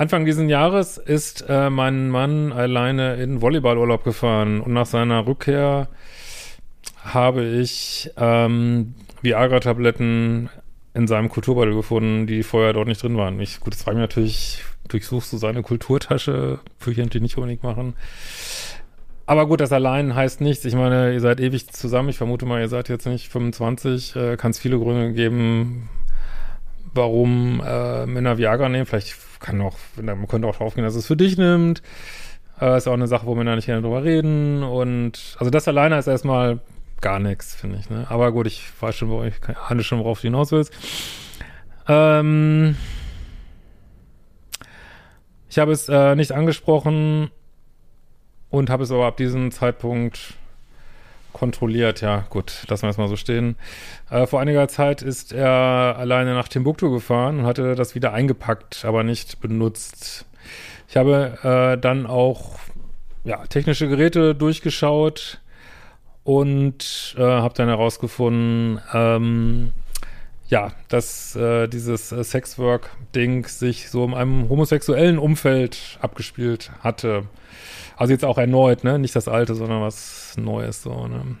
Anfang 0.00 0.24
dieses 0.24 0.48
Jahres 0.48 0.96
ist 0.96 1.44
äh, 1.46 1.68
mein 1.68 2.08
Mann 2.08 2.54
alleine 2.54 3.16
in 3.16 3.42
Volleyballurlaub 3.42 4.02
gefahren 4.02 4.62
und 4.62 4.72
nach 4.72 4.86
seiner 4.86 5.26
Rückkehr 5.26 5.88
habe 7.04 7.44
ich 7.44 8.10
ähm, 8.16 8.94
Viagra-Tabletten 9.20 10.48
in 10.94 11.06
seinem 11.06 11.28
Kulturbeutel 11.28 11.74
gefunden, 11.74 12.26
die 12.26 12.42
vorher 12.42 12.72
dort 12.72 12.88
nicht 12.88 13.02
drin 13.02 13.18
waren. 13.18 13.38
Ich, 13.40 13.60
gut, 13.60 13.74
das 13.74 13.82
frage 13.82 13.98
ich 13.98 14.00
mich 14.00 14.08
natürlich, 14.08 14.64
durchsuchst 14.88 15.34
du 15.34 15.36
seine 15.36 15.60
Kulturtasche, 15.60 16.60
würde 16.78 16.92
ich 16.92 16.96
natürlich 16.96 17.22
nicht 17.22 17.36
unbedingt 17.36 17.62
machen. 17.62 17.92
Aber 19.26 19.46
gut, 19.46 19.60
das 19.60 19.70
allein 19.70 20.14
heißt 20.14 20.40
nichts. 20.40 20.64
Ich 20.64 20.74
meine, 20.74 21.12
ihr 21.12 21.20
seid 21.20 21.40
ewig 21.40 21.70
zusammen. 21.74 22.08
Ich 22.08 22.16
vermute 22.16 22.46
mal, 22.46 22.62
ihr 22.62 22.68
seid 22.68 22.88
jetzt 22.88 23.06
nicht 23.06 23.28
25. 23.28 24.16
Äh, 24.16 24.36
Kann 24.38 24.52
es 24.52 24.58
viele 24.58 24.78
Gründe 24.78 25.12
geben, 25.12 25.90
warum 26.94 27.62
äh, 27.64 28.06
Männer 28.06 28.38
Viagra 28.38 28.68
nehmen. 28.68 28.86
Vielleicht 28.86 29.16
kann 29.40 29.60
auch, 29.60 29.76
man 30.00 30.28
könnte 30.28 30.48
auch 30.48 30.56
drauf 30.56 30.74
gehen, 30.74 30.84
dass 30.84 30.94
es 30.94 31.06
für 31.06 31.16
dich 31.16 31.36
nimmt. 31.36 31.82
Äh, 32.60 32.76
ist 32.76 32.88
auch 32.88 32.94
eine 32.94 33.06
Sache, 33.06 33.26
wo 33.26 33.34
Männer 33.34 33.56
nicht 33.56 33.66
gerne 33.66 33.82
drüber 33.82 34.04
reden. 34.04 34.62
Und 34.62 35.36
also 35.38 35.50
das 35.50 35.68
alleine 35.68 35.98
ist 35.98 36.06
erstmal 36.06 36.60
gar 37.00 37.18
nichts, 37.18 37.54
finde 37.54 37.78
ich. 37.78 37.88
Ne? 37.90 38.06
Aber 38.08 38.32
gut, 38.32 38.46
ich 38.46 38.66
weiß 38.80 38.94
schon, 38.94 39.08
wo 39.08 39.24
ich 39.24 39.34
ahne 39.68 39.82
schon, 39.82 39.98
worauf 39.98 40.20
du 40.20 40.28
hinaus 40.28 40.52
willst. 40.52 40.72
Ähm, 41.88 42.76
ich 45.48 45.58
habe 45.58 45.72
es 45.72 45.88
äh, 45.88 46.14
nicht 46.14 46.32
angesprochen, 46.32 47.30
und 48.50 48.68
habe 48.68 48.82
es 48.82 48.90
aber 48.90 49.06
ab 49.06 49.16
diesem 49.16 49.52
Zeitpunkt 49.52 50.34
kontrolliert. 51.40 52.02
Ja, 52.02 52.26
gut, 52.28 52.64
lassen 52.68 52.82
wir 52.82 52.90
es 52.90 52.98
mal 52.98 53.08
so 53.08 53.16
stehen. 53.16 53.56
Äh, 54.10 54.26
vor 54.26 54.40
einiger 54.42 54.68
Zeit 54.68 55.00
ist 55.00 55.32
er 55.32 55.96
alleine 55.98 56.34
nach 56.34 56.48
Timbuktu 56.48 56.90
gefahren 56.90 57.40
und 57.40 57.46
hatte 57.46 57.74
das 57.74 57.94
wieder 57.94 58.12
eingepackt, 58.12 58.84
aber 58.84 59.04
nicht 59.04 59.40
benutzt. 59.40 60.26
Ich 60.86 60.98
habe 60.98 61.38
äh, 61.42 61.80
dann 61.80 62.06
auch 62.06 62.58
ja, 63.24 63.46
technische 63.46 63.88
Geräte 63.88 64.34
durchgeschaut 64.34 65.40
und 66.24 67.14
äh, 67.16 67.22
habe 67.22 67.54
dann 67.54 67.68
herausgefunden, 67.68 68.78
ähm, 68.92 69.72
ja, 70.50 70.72
dass 70.88 71.36
äh, 71.36 71.68
dieses 71.68 72.12
äh, 72.12 72.22
Sexwork-Ding 72.22 73.46
sich 73.46 73.88
so 73.88 74.04
in 74.04 74.14
einem 74.14 74.48
homosexuellen 74.48 75.18
Umfeld 75.18 75.98
abgespielt 76.00 76.72
hatte. 76.80 77.24
Also 77.96 78.12
jetzt 78.12 78.24
auch 78.24 78.36
erneut, 78.36 78.82
ne? 78.82 78.98
Nicht 78.98 79.14
das 79.14 79.28
alte, 79.28 79.54
sondern 79.54 79.80
was 79.80 80.34
Neues, 80.36 80.82
so, 80.82 81.06
ne? 81.06 81.36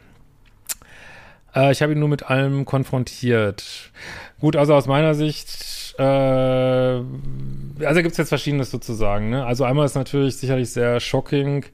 Äh, 1.54 1.72
ich 1.72 1.82
habe 1.82 1.92
ihn 1.92 1.98
nur 1.98 2.08
mit 2.08 2.30
allem 2.30 2.64
konfrontiert. 2.64 3.90
Gut, 4.38 4.54
also 4.54 4.74
aus 4.74 4.86
meiner 4.86 5.14
Sicht, 5.14 5.94
äh, 5.98 6.02
also 6.02 7.96
gibt 7.96 8.12
es 8.12 8.16
jetzt 8.16 8.28
Verschiedenes 8.28 8.70
sozusagen, 8.70 9.30
ne? 9.30 9.44
Also 9.44 9.64
einmal 9.64 9.86
ist 9.86 9.96
natürlich 9.96 10.36
sicherlich 10.36 10.70
sehr 10.70 11.00
shocking 11.00 11.64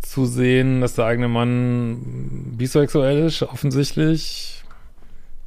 zu 0.00 0.26
sehen, 0.26 0.80
dass 0.80 0.94
der 0.94 1.06
eigene 1.06 1.26
Mann 1.26 2.54
bisexuell 2.56 3.26
ist, 3.26 3.42
offensichtlich. 3.42 4.62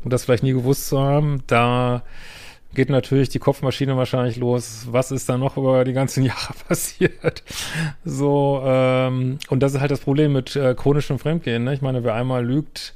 Und 0.04 0.14
das 0.14 0.26
vielleicht 0.26 0.44
nie 0.44 0.54
gewusst 0.54 0.88
zu 0.88 1.00
haben. 1.00 1.44
Da 1.48 2.04
geht 2.74 2.90
natürlich 2.90 3.30
die 3.30 3.40
Kopfmaschine 3.40 3.98
wahrscheinlich 3.98 4.38
los. 4.38 4.88
Was 4.92 5.12
ist 5.12 5.28
da 5.28 5.38
noch 5.38 5.58
über 5.58 5.84
die 5.84 5.94
ganzen 5.94 6.24
Jahre 6.26 6.54
passiert? 6.68 7.44
So, 8.06 8.62
ähm, 8.66 9.40
und 9.50 9.62
das 9.62 9.74
ist 9.74 9.82
halt 9.82 9.92
das 9.92 10.00
Problem 10.00 10.34
mit 10.34 10.56
äh, 10.56 10.74
chronischem 10.76 11.20
Fremdgehen. 11.20 11.64
Ne? 11.64 11.74
Ich 11.74 11.82
meine, 11.82 12.04
wer 12.04 12.14
einmal 12.14 12.46
lügt, 12.46 12.94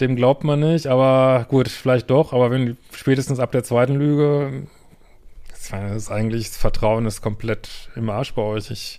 dem 0.00 0.16
glaubt 0.16 0.44
man 0.44 0.60
nicht, 0.60 0.88
aber 0.88 1.46
gut, 1.48 1.68
vielleicht 1.68 2.10
doch, 2.10 2.32
aber 2.32 2.50
wenn 2.50 2.76
spätestens 2.92 3.38
ab 3.38 3.52
der 3.52 3.62
zweiten 3.62 3.94
Lüge 3.94 4.66
das 5.70 5.96
ist 5.96 6.10
eigentlich, 6.10 6.48
das 6.48 6.56
Vertrauen 6.56 7.06
ist 7.06 7.22
komplett 7.22 7.90
im 7.96 8.10
Arsch 8.10 8.34
bei 8.34 8.42
euch. 8.42 8.70
Ich, 8.70 8.98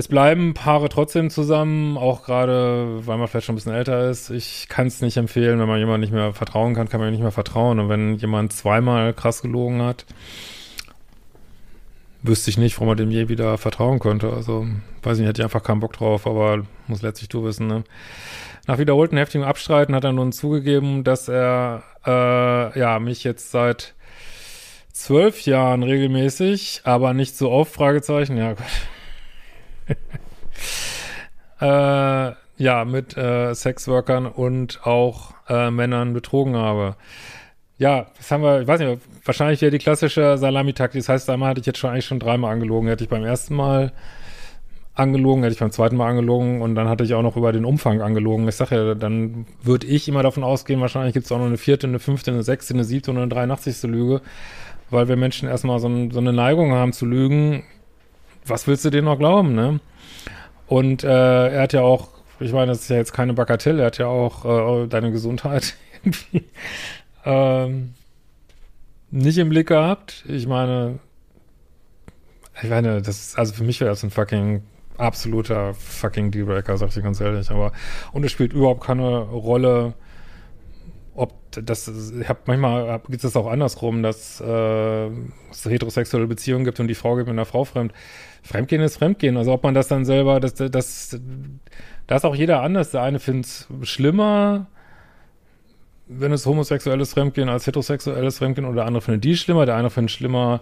es 0.00 0.08
bleiben 0.08 0.54
Paare 0.54 0.88
trotzdem 0.88 1.28
zusammen, 1.28 1.98
auch 1.98 2.24
gerade, 2.24 3.06
weil 3.06 3.18
man 3.18 3.28
vielleicht 3.28 3.44
schon 3.44 3.52
ein 3.52 3.56
bisschen 3.56 3.74
älter 3.74 4.08
ist. 4.08 4.30
Ich 4.30 4.66
kann 4.70 4.86
es 4.86 5.02
nicht 5.02 5.18
empfehlen, 5.18 5.60
wenn 5.60 5.68
man 5.68 5.78
jemand 5.78 6.00
nicht 6.00 6.12
mehr 6.12 6.32
vertrauen 6.32 6.74
kann, 6.74 6.88
kann 6.88 7.00
man 7.00 7.10
nicht 7.10 7.20
mehr 7.20 7.30
vertrauen. 7.30 7.78
Und 7.78 7.90
wenn 7.90 8.14
jemand 8.14 8.54
zweimal 8.54 9.12
krass 9.12 9.42
gelogen 9.42 9.82
hat, 9.82 10.06
wüsste 12.22 12.48
ich 12.48 12.56
nicht, 12.56 12.76
warum 12.76 12.88
man 12.88 12.96
dem 12.96 13.10
je 13.10 13.28
wieder 13.28 13.58
vertrauen 13.58 13.98
könnte. 13.98 14.32
Also, 14.32 14.66
weiß 15.02 15.18
ich 15.18 15.20
nicht, 15.20 15.28
hätte 15.28 15.42
ich 15.42 15.44
einfach 15.44 15.62
keinen 15.62 15.80
Bock 15.80 15.92
drauf, 15.92 16.26
aber 16.26 16.62
muss 16.86 17.02
letztlich 17.02 17.28
du 17.28 17.44
wissen, 17.44 17.66
ne? 17.66 17.84
Nach 18.66 18.78
wiederholten 18.78 19.18
heftigen 19.18 19.44
Abstreiten 19.44 19.94
hat 19.94 20.04
er 20.04 20.12
nun 20.12 20.32
zugegeben, 20.32 21.04
dass 21.04 21.28
er, 21.28 21.82
äh, 22.06 22.78
ja, 22.78 22.98
mich 23.00 23.22
jetzt 23.22 23.50
seit 23.50 23.94
zwölf 24.94 25.42
Jahren 25.42 25.82
regelmäßig, 25.82 26.82
aber 26.84 27.12
nicht 27.12 27.36
so 27.36 27.50
oft, 27.50 27.74
Fragezeichen, 27.74 28.38
ja 28.38 28.54
Gott. 28.54 28.64
Äh, 31.60 32.32
ja, 32.56 32.84
mit 32.84 33.16
äh, 33.16 33.54
Sexworkern 33.54 34.26
und 34.26 34.80
auch 34.86 35.34
äh, 35.48 35.70
Männern 35.70 36.12
betrogen 36.12 36.56
habe. 36.56 36.96
Ja, 37.78 38.08
das 38.18 38.30
haben 38.30 38.42
wir, 38.42 38.60
ich 38.60 38.68
weiß 38.68 38.80
nicht, 38.80 39.00
wahrscheinlich 39.24 39.62
wäre 39.62 39.70
die 39.70 39.78
klassische 39.78 40.36
Salamitaktik. 40.36 41.00
Das 41.00 41.08
heißt, 41.08 41.30
einmal 41.30 41.50
hatte 41.50 41.60
ich 41.60 41.66
jetzt 41.66 41.78
schon 41.78 41.90
eigentlich 41.90 42.04
schon 42.04 42.18
dreimal 42.18 42.52
angelogen. 42.52 42.88
Hätte 42.88 43.04
ich 43.04 43.10
beim 43.10 43.24
ersten 43.24 43.54
Mal 43.54 43.92
angelogen, 44.94 45.42
hätte 45.42 45.54
ich 45.54 45.60
beim 45.60 45.70
zweiten 45.70 45.96
Mal 45.96 46.10
angelogen 46.10 46.60
und 46.62 46.74
dann 46.74 46.88
hatte 46.88 47.04
ich 47.04 47.14
auch 47.14 47.22
noch 47.22 47.36
über 47.36 47.52
den 47.52 47.64
Umfang 47.64 48.02
angelogen. 48.02 48.46
Ich 48.48 48.56
sage 48.56 48.76
ja, 48.76 48.94
dann 48.94 49.46
würde 49.62 49.86
ich 49.86 50.08
immer 50.08 50.22
davon 50.22 50.44
ausgehen, 50.44 50.80
wahrscheinlich 50.80 51.14
gibt 51.14 51.26
es 51.26 51.32
auch 51.32 51.38
noch 51.38 51.46
eine 51.46 51.56
vierte, 51.56 51.86
eine 51.86 51.98
fünfte, 51.98 52.30
eine 52.30 52.42
sechste, 52.42 52.74
eine 52.74 52.84
siebte 52.84 53.10
und 53.10 53.16
eine 53.16 53.28
83. 53.28 53.82
Lüge, 53.84 54.20
weil 54.90 55.08
wir 55.08 55.16
Menschen 55.16 55.48
erstmal 55.48 55.78
so, 55.78 55.88
ein, 55.88 56.10
so 56.10 56.20
eine 56.20 56.32
Neigung 56.32 56.72
haben 56.72 56.92
zu 56.92 57.06
lügen. 57.06 57.62
Was 58.46 58.66
willst 58.66 58.84
du 58.84 58.90
denen 58.90 59.06
noch 59.06 59.18
glauben, 59.18 59.54
ne? 59.54 59.80
Und 60.70 61.02
äh, 61.02 61.48
er 61.48 61.62
hat 61.62 61.72
ja 61.72 61.82
auch, 61.82 62.10
ich 62.38 62.52
meine, 62.52 62.70
das 62.70 62.82
ist 62.82 62.90
ja 62.90 62.96
jetzt 62.96 63.12
keine 63.12 63.32
Bagatelle, 63.32 63.80
er 63.80 63.86
hat 63.86 63.98
ja 63.98 64.06
auch 64.06 64.84
äh, 64.84 64.86
deine 64.86 65.10
Gesundheit 65.10 65.74
irgendwie 66.04 66.44
ähm, 67.24 67.94
nicht 69.10 69.36
im 69.38 69.48
Blick 69.48 69.66
gehabt. 69.66 70.24
Ich 70.28 70.46
meine, 70.46 71.00
ich 72.62 72.70
meine, 72.70 73.02
das 73.02 73.18
ist, 73.18 73.36
also 73.36 73.52
für 73.52 73.64
mich 73.64 73.80
wäre 73.80 73.90
das 73.90 74.04
ein 74.04 74.12
fucking 74.12 74.62
absoluter 74.96 75.74
fucking 75.74 76.30
Dealbreaker, 76.30 76.78
sag 76.78 76.90
ich 76.90 76.94
dir 76.94 77.02
ganz 77.02 77.20
ehrlich. 77.20 77.50
Aber, 77.50 77.72
und 78.12 78.22
es 78.22 78.30
spielt 78.30 78.52
überhaupt 78.52 78.84
keine 78.84 79.22
Rolle, 79.22 79.94
ob 81.14 81.34
das, 81.50 81.88
ich 81.88 82.28
habe 82.28 82.40
manchmal 82.46 83.00
gibt 83.08 83.24
es 83.24 83.36
auch 83.36 83.48
andersrum, 83.48 84.02
dass 84.02 84.40
äh, 84.40 85.06
es 85.50 85.64
heterosexuelle 85.64 86.26
Beziehungen 86.26 86.64
gibt 86.64 86.78
und 86.80 86.88
die 86.88 86.94
Frau 86.94 87.16
geht 87.16 87.26
mit 87.26 87.32
einer 87.32 87.44
Frau 87.44 87.64
fremd. 87.64 87.92
Fremdgehen 88.42 88.80
ist 88.82 88.96
Fremdgehen. 88.96 89.36
Also 89.36 89.52
ob 89.52 89.62
man 89.62 89.74
das 89.74 89.88
dann 89.88 90.04
selber, 90.04 90.40
das, 90.40 90.54
das, 90.54 91.20
da 92.06 92.16
ist 92.16 92.24
auch 92.24 92.34
jeder 92.34 92.62
anders. 92.62 92.92
Der 92.92 93.02
eine 93.02 93.18
findet 93.18 93.46
es 93.46 93.68
schlimmer, 93.82 94.66
wenn 96.06 96.32
es 96.32 96.46
homosexuelles 96.46 97.12
Fremdgehen 97.12 97.48
als 97.48 97.66
heterosexuelles 97.66 98.38
Fremdgehen 98.38 98.66
oder 98.66 98.76
der 98.76 98.86
andere 98.86 99.02
findet 99.02 99.24
die 99.24 99.36
schlimmer, 99.36 99.66
der 99.66 99.76
eine 99.76 99.90
findet 99.90 100.10
es 100.10 100.16
schlimmer, 100.16 100.60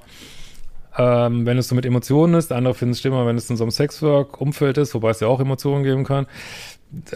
ähm, 0.96 1.46
wenn 1.46 1.58
es 1.58 1.68
so 1.68 1.74
mit 1.74 1.86
Emotionen 1.86 2.34
ist, 2.34 2.50
der 2.50 2.56
andere 2.56 2.74
findet 2.74 2.96
es 2.96 3.00
schlimmer, 3.00 3.26
wenn 3.26 3.36
es 3.36 3.48
in 3.48 3.56
so 3.56 3.64
einem 3.64 3.70
Sexwork-Umfeld 3.70 4.78
ist, 4.78 4.94
wobei 4.94 5.10
es 5.10 5.20
ja 5.20 5.28
auch 5.28 5.40
Emotionen 5.40 5.84
geben 5.84 6.04
kann. 6.04 6.26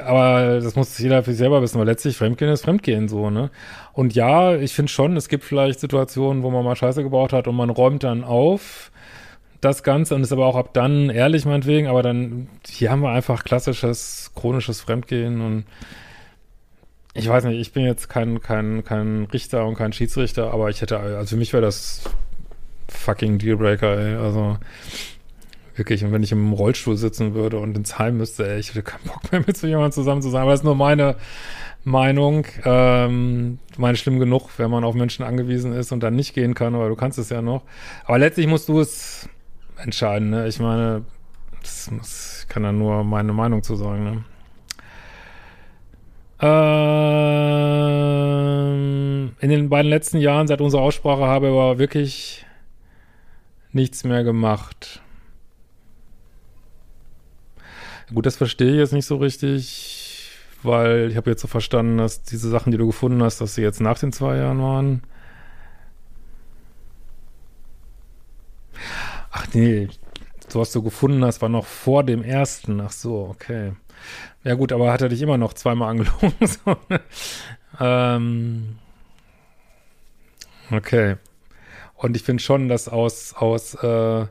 Aber 0.04 0.60
das 0.60 0.76
muss 0.76 0.98
jeder 0.98 1.22
für 1.22 1.30
sich 1.30 1.38
selber 1.38 1.62
wissen, 1.62 1.78
weil 1.78 1.86
letztlich 1.86 2.16
Fremdgehen 2.16 2.50
ist 2.50 2.64
Fremdgehen 2.64 3.08
so, 3.08 3.30
ne? 3.30 3.50
Und 3.94 4.14
ja, 4.14 4.54
ich 4.54 4.74
finde 4.74 4.92
schon, 4.92 5.16
es 5.16 5.28
gibt 5.28 5.44
vielleicht 5.44 5.80
Situationen, 5.80 6.42
wo 6.42 6.50
man 6.50 6.64
mal 6.64 6.76
Scheiße 6.76 7.02
gebaut 7.02 7.32
hat 7.32 7.48
und 7.48 7.56
man 7.56 7.70
räumt 7.70 8.04
dann 8.04 8.22
auf 8.22 8.90
das 9.62 9.82
Ganze 9.82 10.14
und 10.14 10.22
ist 10.22 10.32
aber 10.32 10.46
auch 10.46 10.56
ab 10.56 10.74
dann 10.74 11.08
ehrlich 11.08 11.46
meinetwegen, 11.46 11.86
aber 11.86 12.02
dann, 12.02 12.48
hier 12.66 12.90
haben 12.90 13.00
wir 13.00 13.10
einfach 13.10 13.44
klassisches, 13.44 14.32
chronisches 14.34 14.80
Fremdgehen 14.80 15.40
und 15.40 15.64
ich 17.14 17.28
weiß 17.28 17.44
nicht, 17.44 17.60
ich 17.60 17.72
bin 17.72 17.84
jetzt 17.84 18.08
kein, 18.08 18.40
kein, 18.40 18.84
kein 18.84 19.24
Richter 19.32 19.66
und 19.66 19.76
kein 19.76 19.92
Schiedsrichter, 19.92 20.52
aber 20.52 20.70
ich 20.70 20.80
hätte, 20.80 20.98
also 20.98 21.34
für 21.34 21.36
mich 21.36 21.52
wäre 21.52 21.62
das 21.62 22.02
fucking 22.88 23.38
Dealbreaker, 23.38 23.98
ey. 23.98 24.14
Also 24.16 24.58
wirklich, 25.76 26.04
und 26.04 26.12
wenn 26.12 26.22
ich 26.22 26.32
im 26.32 26.52
Rollstuhl 26.52 26.96
sitzen 26.96 27.34
würde 27.34 27.58
und 27.58 27.76
ins 27.76 27.98
Heim 27.98 28.16
müsste, 28.18 28.48
ey, 28.48 28.58
ich 28.58 28.70
hätte 28.70 28.82
keinen 28.82 29.04
Bock 29.04 29.30
mehr 29.32 29.40
mit 29.46 29.56
so 29.56 29.66
jemandem 29.66 29.92
zusammen 29.92 30.22
zu 30.22 30.30
sein. 30.30 30.42
Aber 30.42 30.50
das 30.52 30.60
ist 30.60 30.64
nur 30.64 30.74
meine 30.74 31.16
Meinung. 31.84 32.46
Ähm, 32.64 33.58
meine 33.76 33.96
schlimm 33.96 34.18
genug, 34.18 34.50
wenn 34.58 34.70
man 34.70 34.84
auf 34.84 34.94
Menschen 34.94 35.24
angewiesen 35.24 35.72
ist 35.72 35.92
und 35.92 36.00
dann 36.02 36.14
nicht 36.14 36.34
gehen 36.34 36.54
kann, 36.54 36.74
aber 36.74 36.88
du 36.88 36.96
kannst 36.96 37.18
es 37.18 37.30
ja 37.30 37.42
noch. 37.42 37.62
Aber 38.04 38.18
letztlich 38.18 38.46
musst 38.46 38.68
du 38.68 38.80
es 38.80 39.28
entscheiden, 39.78 40.30
ne? 40.30 40.46
Ich 40.48 40.60
meine, 40.60 41.04
das 41.62 41.90
muss, 41.90 42.42
ich 42.42 42.48
kann 42.48 42.62
da 42.62 42.72
nur 42.72 43.04
meine 43.04 43.32
Meinung 43.32 43.62
zu 43.62 43.76
sagen, 43.76 44.04
ne? 44.04 44.24
Ähm, 46.44 46.82
in 49.38 49.48
den 49.48 49.68
beiden 49.68 49.88
letzten 49.88 50.18
Jahren 50.18 50.48
seit 50.48 50.60
unserer 50.60 50.82
Aussprache 50.82 51.22
habe 51.22 51.46
ich 51.46 51.52
aber 51.52 51.78
wirklich 51.78 52.44
nichts 53.72 54.02
mehr 54.04 54.24
gemacht. 54.24 55.00
Gut, 58.14 58.26
das 58.26 58.36
verstehe 58.36 58.72
ich 58.72 58.78
jetzt 58.78 58.92
nicht 58.92 59.06
so 59.06 59.16
richtig, 59.16 60.30
weil 60.62 61.10
ich 61.10 61.16
habe 61.16 61.30
jetzt 61.30 61.40
so 61.40 61.48
verstanden, 61.48 61.98
dass 61.98 62.22
diese 62.22 62.50
Sachen, 62.50 62.70
die 62.70 62.78
du 62.78 62.86
gefunden 62.86 63.22
hast, 63.22 63.40
dass 63.40 63.54
sie 63.54 63.62
jetzt 63.62 63.80
nach 63.80 63.98
den 63.98 64.12
zwei 64.12 64.36
Jahren 64.36 64.60
waren. 64.60 65.02
Ach 69.30 69.46
nee, 69.54 69.88
so 70.48 70.60
was 70.60 70.72
du 70.72 70.82
gefunden 70.82 71.24
hast, 71.24 71.40
war 71.40 71.48
noch 71.48 71.64
vor 71.64 72.04
dem 72.04 72.22
ersten. 72.22 72.80
Ach 72.80 72.92
so, 72.92 73.28
okay. 73.30 73.72
Ja 74.44 74.54
gut, 74.54 74.72
aber 74.72 74.92
hat 74.92 75.00
er 75.00 75.08
dich 75.08 75.22
immer 75.22 75.38
noch 75.38 75.54
zweimal 75.54 75.90
angelogen? 75.90 76.34
ne? 76.88 77.00
ähm, 77.80 78.78
okay. 80.70 81.16
Und 81.94 82.16
ich 82.16 82.24
finde 82.24 82.42
schon, 82.42 82.68
dass 82.68 82.88
aus, 82.88 83.32
aus 83.34 83.74
äh, 83.76 84.26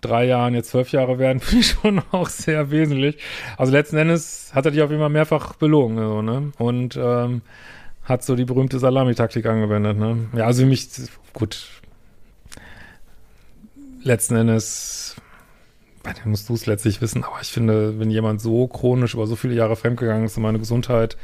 drei 0.00 0.26
Jahren 0.26 0.54
jetzt 0.54 0.70
zwölf 0.70 0.92
Jahre 0.92 1.18
werden, 1.18 1.40
finde 1.40 1.60
ich 1.60 1.70
schon 1.70 2.02
auch 2.12 2.28
sehr 2.28 2.70
wesentlich. 2.70 3.18
Also 3.56 3.72
letzten 3.72 3.96
Endes 3.96 4.50
hat 4.54 4.64
er 4.64 4.70
dich 4.70 4.82
auf 4.82 4.90
immer 4.90 5.08
mehrfach 5.08 5.54
belogen, 5.54 5.96
so, 5.96 6.22
ne? 6.22 6.52
Und 6.58 6.96
ähm, 6.96 7.42
hat 8.04 8.22
so 8.22 8.36
die 8.36 8.44
berühmte 8.44 8.78
Salami-Taktik 8.78 9.46
angewendet, 9.46 9.98
ne? 9.98 10.28
Ja, 10.36 10.46
also 10.46 10.64
mich, 10.64 10.88
gut. 11.32 11.68
Letzten 14.02 14.36
Endes 14.36 15.16
dann 16.14 16.30
musst 16.30 16.48
du 16.48 16.54
es 16.54 16.66
letztlich 16.66 17.00
wissen, 17.00 17.24
aber 17.24 17.40
ich 17.42 17.48
finde, 17.48 17.98
wenn 17.98 18.10
jemand 18.10 18.40
so 18.40 18.66
chronisch 18.66 19.14
über 19.14 19.26
so 19.26 19.36
viele 19.36 19.54
Jahre 19.54 19.76
fremdgegangen 19.76 20.24
ist 20.24 20.36
und 20.36 20.42
meine 20.42 20.58
Gesundheit 20.58 21.16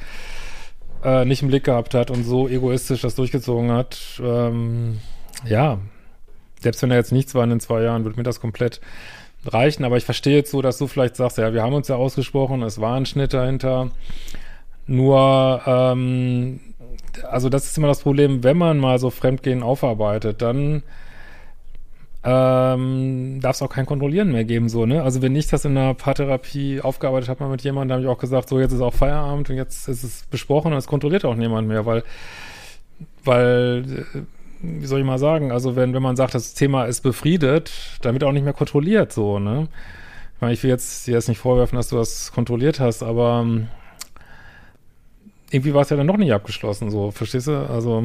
äh, 1.05 1.25
nicht 1.25 1.43
im 1.43 1.49
Blick 1.49 1.65
gehabt 1.65 1.95
hat 1.95 2.11
und 2.11 2.25
so 2.25 2.49
egoistisch 2.49 3.03
das 3.03 3.15
durchgezogen 3.15 3.71
hat, 3.71 4.21
ähm, 4.23 4.99
ja, 5.45 5.79
selbst 6.63 6.83
wenn 6.83 6.91
er 6.91 6.97
jetzt 6.97 7.13
nichts 7.13 7.35
war 7.35 7.45
in 7.45 7.51
den 7.51 7.61
zwei 7.61 7.83
Jahren, 7.83 8.05
würde 8.05 8.17
mir 8.17 8.25
das 8.25 8.41
komplett 8.41 8.81
reichen. 9.47 9.85
Aber 9.85 9.97
ich 9.97 10.05
verstehe 10.05 10.37
jetzt 10.37 10.51
so, 10.51 10.63
dass 10.63 10.79
du 10.79 10.87
vielleicht 10.87 11.17
sagst, 11.17 11.39
ja, 11.39 11.53
wir 11.53 11.63
haben 11.63 11.75
uns 11.75 11.89
ja 11.89 11.97
ausgesprochen, 11.97 12.63
es 12.63 12.81
war 12.81 12.97
ein 12.97 13.07
Schnitt 13.07 13.35
dahinter. 13.35 13.91
Nur, 14.87 15.63
ähm, 15.67 16.61
also 17.31 17.49
das 17.49 17.67
ist 17.67 17.79
immer 17.79 17.89
das 17.89 18.01
Problem, 18.01 18.43
wenn 18.45 18.57
man 18.57 18.79
mal 18.79 18.99
so 18.99 19.11
Fremdgehen 19.11 19.63
aufarbeitet, 19.63 20.43
dann 20.43 20.83
ähm, 22.25 23.41
darf 23.41 23.57
es 23.57 23.63
auch 23.63 23.69
kein 23.69 23.87
Kontrollieren 23.87 24.31
mehr 24.31 24.45
geben, 24.45 24.69
so, 24.69 24.87
ne? 24.87 25.03
Also 25.03 25.23
wenn 25.23 25.35
ich 25.35 25.49
das 25.49 25.65
in 25.65 25.77
einer 25.77 25.95
Paartherapie 25.95 26.81
aufgearbeitet 26.81 27.29
habe 27.29 27.47
mit 27.47 27.63
jemandem, 27.63 27.89
da 27.89 27.95
habe 27.95 28.05
ich 28.05 28.09
auch 28.09 28.21
gesagt, 28.21 28.49
so 28.49 28.61
jetzt 28.61 28.73
ist 28.73 28.81
auch 28.81 28.95
Feierabend 28.95 29.51
und 29.51 29.57
jetzt 29.57 29.89
ist 29.89 30.05
es 30.05 30.25
besprochen 30.31 30.73
und 30.73 30.79
es 30.79 30.87
kontrolliert 30.87 31.25
auch 31.25 31.35
niemand 31.35 31.67
mehr, 31.67 31.85
weil, 31.85 32.05
weil, 33.25 34.05
äh, 34.15 34.19
wie 34.63 34.87
soll 34.87 35.01
ich 35.01 35.07
mal 35.07 35.19
sagen, 35.19 35.53
also 35.53 35.77
wenn, 35.77 35.93
wenn 35.95 36.03
man 36.03 36.17
sagt, 36.17 36.35
das 36.35 36.55
Thema 36.55 36.85
ist 36.85 37.01
befriedet, 37.01 37.73
dann 38.03 38.15
wird 38.15 38.25
auch 38.25 38.33
nicht 38.33 38.45
mehr 38.45 38.53
kontrolliert, 38.53 39.13
so, 39.13 39.39
ne? 39.39 39.69
Ich 40.37 40.41
meine, 40.41 40.55
ich 40.55 40.63
will 40.63 40.71
jetzt 40.71 41.07
dir 41.07 41.15
jetzt 41.15 41.29
nicht 41.29 41.39
vorwerfen, 41.39 41.77
dass 41.77 41.89
du 41.89 41.97
das 41.97 42.33
kontrolliert 42.33 42.81
hast, 42.81 43.03
aber 43.03 43.43
ähm, 43.45 43.69
irgendwie 45.51 45.75
war 45.75 45.83
es 45.83 45.91
ja 45.91 45.97
dann 45.97 46.07
noch 46.07 46.17
nicht 46.17 46.33
abgeschlossen, 46.33 46.91
so, 46.91 47.11
verstehst 47.11 47.49
du? 47.49 47.69
Also, 47.69 48.05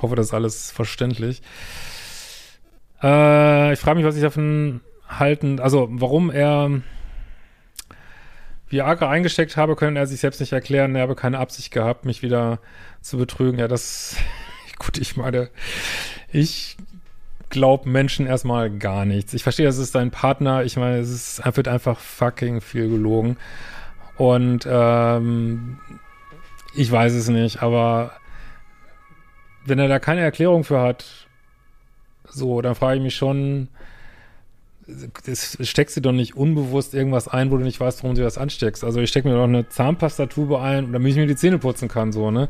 hoffe, 0.00 0.16
das 0.16 0.26
ist 0.26 0.34
alles 0.34 0.70
verständlich. 0.70 1.42
Äh, 3.02 3.72
ich 3.72 3.78
frage 3.78 3.96
mich, 3.96 4.06
was 4.06 4.16
ich 4.16 4.22
davon 4.22 4.80
halten, 5.08 5.60
also 5.60 5.88
warum 5.90 6.30
er 6.30 6.82
Viagra 8.68 9.08
eingesteckt 9.08 9.56
habe, 9.56 9.76
können 9.76 9.96
er 9.96 10.06
sich 10.06 10.20
selbst 10.20 10.40
nicht 10.40 10.52
erklären. 10.52 10.96
Er 10.96 11.02
habe 11.02 11.14
keine 11.14 11.38
Absicht 11.38 11.70
gehabt, 11.70 12.04
mich 12.04 12.22
wieder 12.22 12.58
zu 13.00 13.18
betrügen. 13.18 13.58
Ja, 13.58 13.68
das, 13.68 14.16
gut, 14.78 14.98
ich 14.98 15.16
meine, 15.16 15.50
ich 16.32 16.76
glaube 17.50 17.88
Menschen 17.88 18.26
erstmal 18.26 18.70
gar 18.70 19.04
nichts. 19.04 19.34
Ich 19.34 19.42
verstehe, 19.42 19.68
es 19.68 19.78
ist 19.78 19.94
dein 19.94 20.10
Partner. 20.10 20.64
Ich 20.64 20.76
meine, 20.76 20.98
es 20.98 21.10
ist, 21.10 21.56
wird 21.56 21.68
einfach 21.68 21.98
fucking 22.00 22.60
viel 22.60 22.88
gelogen. 22.88 23.36
Und 24.16 24.66
ähm, 24.68 25.78
ich 26.74 26.90
weiß 26.90 27.12
es 27.12 27.28
nicht, 27.28 27.62
aber 27.62 28.12
wenn 29.64 29.78
er 29.78 29.88
da 29.88 29.98
keine 29.98 30.20
Erklärung 30.20 30.64
für 30.64 30.80
hat, 30.80 31.04
So, 32.28 32.60
dann 32.62 32.74
frage 32.74 32.96
ich 32.96 33.02
mich 33.02 33.14
schon, 33.14 33.68
das 35.26 35.56
steckst 35.62 35.96
du 35.96 36.00
doch 36.00 36.12
nicht 36.12 36.36
unbewusst 36.36 36.94
irgendwas 36.94 37.28
ein, 37.28 37.50
wo 37.50 37.56
du 37.56 37.64
nicht 37.64 37.80
weißt, 37.80 38.02
warum 38.02 38.16
du 38.16 38.22
das 38.22 38.38
ansteckst. 38.38 38.84
Also 38.84 39.00
ich 39.00 39.10
stecke 39.10 39.28
mir 39.28 39.34
doch 39.34 39.44
eine 39.44 39.68
Zahnpastatube 39.68 40.60
ein, 40.60 40.92
damit 40.92 41.10
ich 41.12 41.16
mir 41.16 41.26
die 41.26 41.36
Zähne 41.36 41.58
putzen 41.58 41.88
kann, 41.88 42.12
so, 42.12 42.30
ne? 42.30 42.48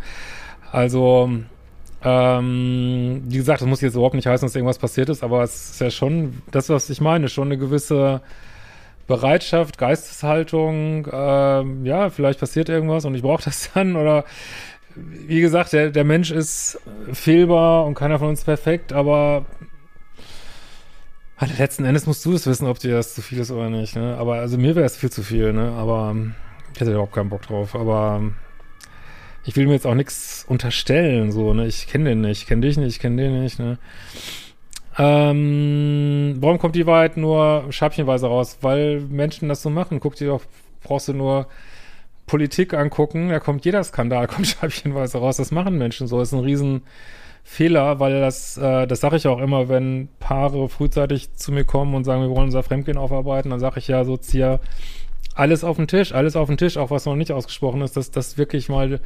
Also, 0.73 1.31
ähm, 2.05 3.23
wie 3.27 3.37
gesagt, 3.37 3.61
das 3.61 3.69
muss 3.69 3.81
jetzt 3.81 3.95
überhaupt 3.95 4.15
nicht 4.15 4.27
heißen, 4.27 4.47
dass 4.47 4.55
irgendwas 4.55 4.79
passiert 4.79 5.09
ist, 5.09 5.23
aber 5.23 5.43
es 5.43 5.71
ist 5.71 5.81
ja 5.81 5.91
schon, 5.91 6.43
das, 6.51 6.69
was 6.69 6.91
ich 6.91 7.01
meine, 7.01 7.29
schon 7.29 7.49
eine 7.49 7.59
gewisse 7.59 8.21
Bereitschaft, 9.07 9.79
Geisteshaltung, 9.79 11.09
ähm, 11.11 11.85
ja, 11.85 12.11
vielleicht 12.11 12.41
passiert 12.41 12.69
irgendwas 12.69 13.05
und 13.05 13.15
ich 13.15 13.23
brauche 13.23 13.45
das 13.45 13.71
dann 13.75 13.97
oder 13.97 14.25
wie 14.97 15.41
gesagt, 15.41 15.73
der, 15.73 15.91
der 15.91 16.05
Mensch 16.05 16.31
ist 16.31 16.79
fehlbar 17.13 17.85
und 17.85 17.95
keiner 17.95 18.19
von 18.19 18.29
uns 18.29 18.45
perfekt, 18.45 18.93
aber 18.93 19.45
also 21.37 21.55
letzten 21.59 21.85
Endes 21.85 22.07
musst 22.07 22.25
du 22.25 22.33
es 22.33 22.47
wissen, 22.47 22.69
ob 22.69 22.79
dir 22.79 22.95
das 22.95 23.15
zu 23.15 23.23
viel 23.23 23.39
ist 23.39 23.51
oder 23.51 23.69
nicht, 23.69 23.97
ne? 23.97 24.17
Aber 24.19 24.37
also 24.37 24.57
mir 24.57 24.77
wäre 24.77 24.87
es 24.87 24.97
viel 24.97 25.11
zu 25.11 25.23
viel, 25.23 25.53
ne? 25.53 25.73
Aber 25.73 26.15
ich 26.73 26.81
hätte 26.81 26.93
überhaupt 26.93 27.13
keinen 27.13 27.29
Bock 27.29 27.43
drauf. 27.43 27.75
Aber 27.75 28.23
ich 29.45 29.57
will 29.57 29.67
mir 29.67 29.75
jetzt 29.75 29.87
auch 29.87 29.95
nichts 29.95 30.45
unterstellen, 30.49 31.33
so, 31.33 31.53
ne? 31.55 31.67
Ich 31.67 31.87
kenne 31.87 32.11
den 32.11 32.23
nicht, 32.23 32.43
ich 32.43 32.47
kenne 32.47 32.67
dich 32.67 32.77
nicht, 32.77 32.89
ich 32.89 33.01
kenne 33.01 33.23
den 33.23 33.43
nicht, 33.43 33.59
ne? 33.59 33.79
Ähm, 34.97 36.37
warum 36.39 36.59
kommt 36.59 36.77
die 36.77 36.87
Wahrheit 36.87 37.17
nur 37.17 37.67
schabchenweise 37.71 38.27
raus? 38.27 38.59
Weil 38.61 39.01
Menschen 39.01 39.49
das 39.49 39.63
so 39.63 39.71
machen. 39.71 40.01
Guck 40.01 40.17
dir 40.17 40.29
doch, 40.29 40.43
brauchst 40.83 41.09
du 41.09 41.15
nur 41.15 41.49
Politik 42.27 42.75
angucken, 42.75 43.29
da 43.29 43.41
kommt 43.41 43.65
jeder 43.65 43.83
Skandal, 43.85 44.27
kommt 44.29 44.47
schabchenweise 44.47 45.19
raus. 45.19 45.37
Das 45.37 45.51
machen 45.51 45.77
Menschen 45.79 46.07
so. 46.07 46.19
Das 46.19 46.29
ist 46.29 46.35
ein 46.35 46.45
riesen 46.45 46.83
Fehler, 47.43 48.01
weil 48.01 48.21
das, 48.21 48.57
äh, 48.57 48.87
das 48.87 49.01
sage 49.01 49.17
ich 49.17 49.27
auch 49.27 49.41
immer, 49.41 49.69
wenn 49.69 50.09
Paare 50.21 50.69
frühzeitig 50.69 51.35
zu 51.35 51.53
mir 51.53 51.65
kommen 51.65 51.95
und 51.95 52.05
sagen, 52.05 52.23
wir 52.23 52.31
wollen 52.31 52.47
unser 52.47 52.63
Fremdgehen 52.63 52.97
aufarbeiten, 52.97 53.51
dann 53.51 53.61
sage 53.61 53.81
ich 53.81 53.89
ja 53.89 54.05
so, 54.05 54.17
zieh 54.17 54.39
alles 55.35 55.65
auf 55.65 55.77
den 55.77 55.89
Tisch, 55.89 56.13
alles 56.13 56.37
auf 56.37 56.49
den 56.49 56.57
Tisch, 56.57 56.77
auch 56.77 56.91
was 56.91 57.07
noch 57.07 57.17
nicht 57.17 57.33
ausgesprochen 57.33 57.83
ist, 57.83 57.97
dass 57.97 58.11
das 58.11 58.39
wirklich 58.39 58.69
mal 58.69 59.01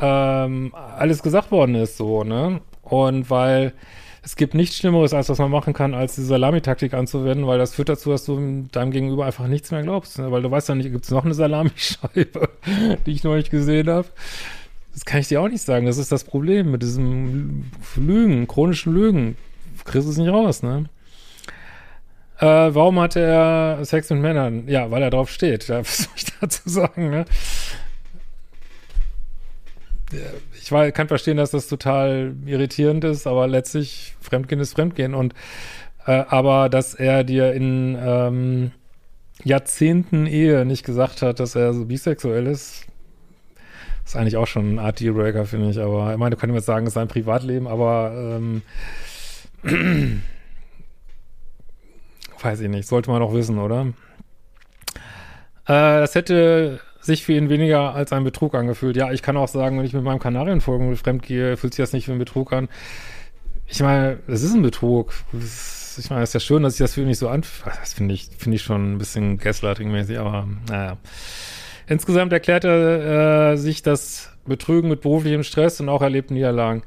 ähm, 0.00 0.72
alles 0.74 1.22
gesagt 1.22 1.50
worden 1.50 1.74
ist, 1.74 1.96
so, 1.96 2.24
ne? 2.24 2.60
Und 2.82 3.30
weil 3.30 3.72
es 4.22 4.36
gibt 4.36 4.54
nichts 4.54 4.76
Schlimmeres, 4.76 5.14
als 5.14 5.28
was 5.28 5.38
man 5.38 5.50
machen 5.50 5.72
kann, 5.72 5.94
als 5.94 6.16
diese 6.16 6.26
Salamitaktik 6.26 6.92
anzuwenden, 6.92 7.46
weil 7.46 7.58
das 7.58 7.74
führt 7.74 7.88
dazu, 7.88 8.10
dass 8.10 8.24
du 8.24 8.66
deinem 8.72 8.90
Gegenüber 8.90 9.24
einfach 9.24 9.46
nichts 9.46 9.70
mehr 9.70 9.82
glaubst. 9.82 10.18
Ne? 10.18 10.30
Weil 10.30 10.42
du 10.42 10.50
weißt 10.50 10.68
ja 10.68 10.74
nicht, 10.74 10.90
gibt 10.92 11.04
es 11.04 11.10
noch 11.10 11.24
eine 11.24 11.34
Salamischeibe, 11.34 12.50
die 13.06 13.10
ich 13.10 13.24
noch 13.24 13.36
nicht 13.36 13.50
gesehen 13.50 13.88
habe. 13.88 14.08
Das 14.92 15.04
kann 15.04 15.20
ich 15.20 15.28
dir 15.28 15.40
auch 15.40 15.48
nicht 15.48 15.62
sagen. 15.62 15.86
Das 15.86 15.96
ist 15.96 16.12
das 16.12 16.24
Problem 16.24 16.70
mit 16.70 16.82
diesem 16.82 17.70
Lügen, 17.96 18.46
chronischen 18.48 18.92
Lügen. 18.92 19.36
Du 19.78 19.90
kriegst 19.90 20.08
es 20.08 20.18
nicht 20.18 20.28
raus, 20.28 20.62
ne? 20.62 20.86
Äh, 22.38 22.44
warum 22.46 23.00
hatte 23.00 23.20
er 23.20 23.84
Sex 23.84 24.10
mit 24.10 24.20
Männern? 24.20 24.68
Ja, 24.68 24.90
weil 24.90 25.02
er 25.02 25.10
drauf 25.10 25.30
steht. 25.30 25.68
Ja, 25.68 25.78
was 25.80 25.98
soll 25.98 26.12
ich 26.16 26.24
dazu 26.40 26.68
sagen, 26.68 27.10
ne? 27.10 27.24
Ich 30.60 30.72
war, 30.72 30.90
kann 30.92 31.08
verstehen, 31.08 31.36
dass 31.36 31.50
das 31.50 31.68
total 31.68 32.34
irritierend 32.46 33.04
ist, 33.04 33.26
aber 33.26 33.46
letztlich 33.46 34.16
Fremdgehen 34.20 34.60
ist 34.60 34.74
Fremdgehen. 34.74 35.14
Und 35.14 35.34
äh, 36.06 36.24
aber 36.28 36.68
dass 36.68 36.94
er 36.94 37.24
dir 37.24 37.52
in 37.52 37.98
ähm, 38.00 38.70
Jahrzehnten 39.44 40.26
Ehe 40.26 40.64
nicht 40.64 40.84
gesagt 40.84 41.22
hat, 41.22 41.40
dass 41.40 41.54
er 41.54 41.74
so 41.74 41.84
bisexuell 41.84 42.46
ist, 42.46 42.86
ist 44.04 44.16
eigentlich 44.16 44.36
auch 44.36 44.46
schon 44.46 44.74
ein 44.74 44.78
Art 44.78 45.00
Dealbreaker, 45.00 45.44
finde 45.44 45.70
ich. 45.70 45.78
Aber 45.78 46.12
ich 46.12 46.18
meine, 46.18 46.34
du 46.34 46.40
könntest 46.40 46.56
jetzt 46.56 46.66
sagen, 46.66 46.86
es 46.86 46.90
ist 46.90 46.94
sein 46.94 47.08
Privatleben, 47.08 47.66
aber 47.66 48.38
ähm, 48.38 48.62
weiß 52.44 52.60
ich 52.60 52.68
nicht, 52.68 52.88
sollte 52.88 53.10
man 53.10 53.22
auch 53.22 53.32
wissen, 53.34 53.58
oder? 53.58 53.86
Äh, 55.66 56.00
das 56.00 56.14
hätte 56.14 56.80
sich 57.00 57.24
für 57.24 57.32
ihn 57.32 57.48
weniger 57.48 57.94
als 57.94 58.12
ein 58.12 58.24
Betrug 58.24 58.54
angefühlt. 58.54 58.96
Ja, 58.96 59.12
ich 59.12 59.22
kann 59.22 59.36
auch 59.36 59.48
sagen, 59.48 59.78
wenn 59.78 59.84
ich 59.84 59.92
mit 59.92 60.04
meinem 60.04 60.18
Kanarienvogel 60.18 60.96
fremd 60.96 61.22
gehe, 61.22 61.56
fühlt 61.56 61.74
sich 61.74 61.82
das 61.82 61.92
nicht 61.92 62.08
wie 62.08 62.12
ein 62.12 62.18
Betrug 62.18 62.52
an. 62.52 62.68
Ich 63.66 63.80
meine, 63.80 64.18
das 64.26 64.42
ist 64.42 64.54
ein 64.54 64.62
Betrug. 64.62 65.12
ich 65.32 66.10
meine, 66.10 66.22
es 66.22 66.30
ist 66.30 66.34
ja 66.34 66.40
schön, 66.40 66.62
dass 66.62 66.74
sich 66.74 66.84
das 66.84 66.94
für 66.94 67.02
ihn 67.02 67.08
nicht 67.08 67.18
so 67.18 67.28
anfühlt. 67.28 67.76
Das 67.80 67.94
finde 67.94 68.14
ich, 68.14 68.28
finde 68.38 68.56
ich 68.56 68.62
schon 68.62 68.94
ein 68.94 68.98
bisschen 68.98 69.38
gaslighting-mäßig, 69.38 70.18
aber 70.18 70.48
naja. 70.68 70.96
Insgesamt 71.86 72.32
erklärt 72.32 72.64
er 72.64 73.52
äh, 73.52 73.56
sich 73.56 73.82
das 73.82 74.30
Betrügen 74.46 74.88
mit 74.88 75.00
beruflichem 75.00 75.42
Stress 75.42 75.80
und 75.80 75.88
auch 75.88 76.02
erlebten 76.02 76.34
Niederlagen. 76.34 76.82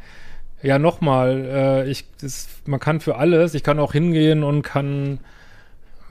Ja, 0.61 0.77
nochmal, 0.77 1.45
äh, 1.85 1.89
ich, 1.89 2.05
man 2.65 2.79
kann 2.79 2.99
für 2.99 3.15
alles, 3.15 3.55
ich 3.55 3.63
kann 3.63 3.79
auch 3.79 3.93
hingehen 3.93 4.43
und 4.43 4.61
kann, 4.61 5.19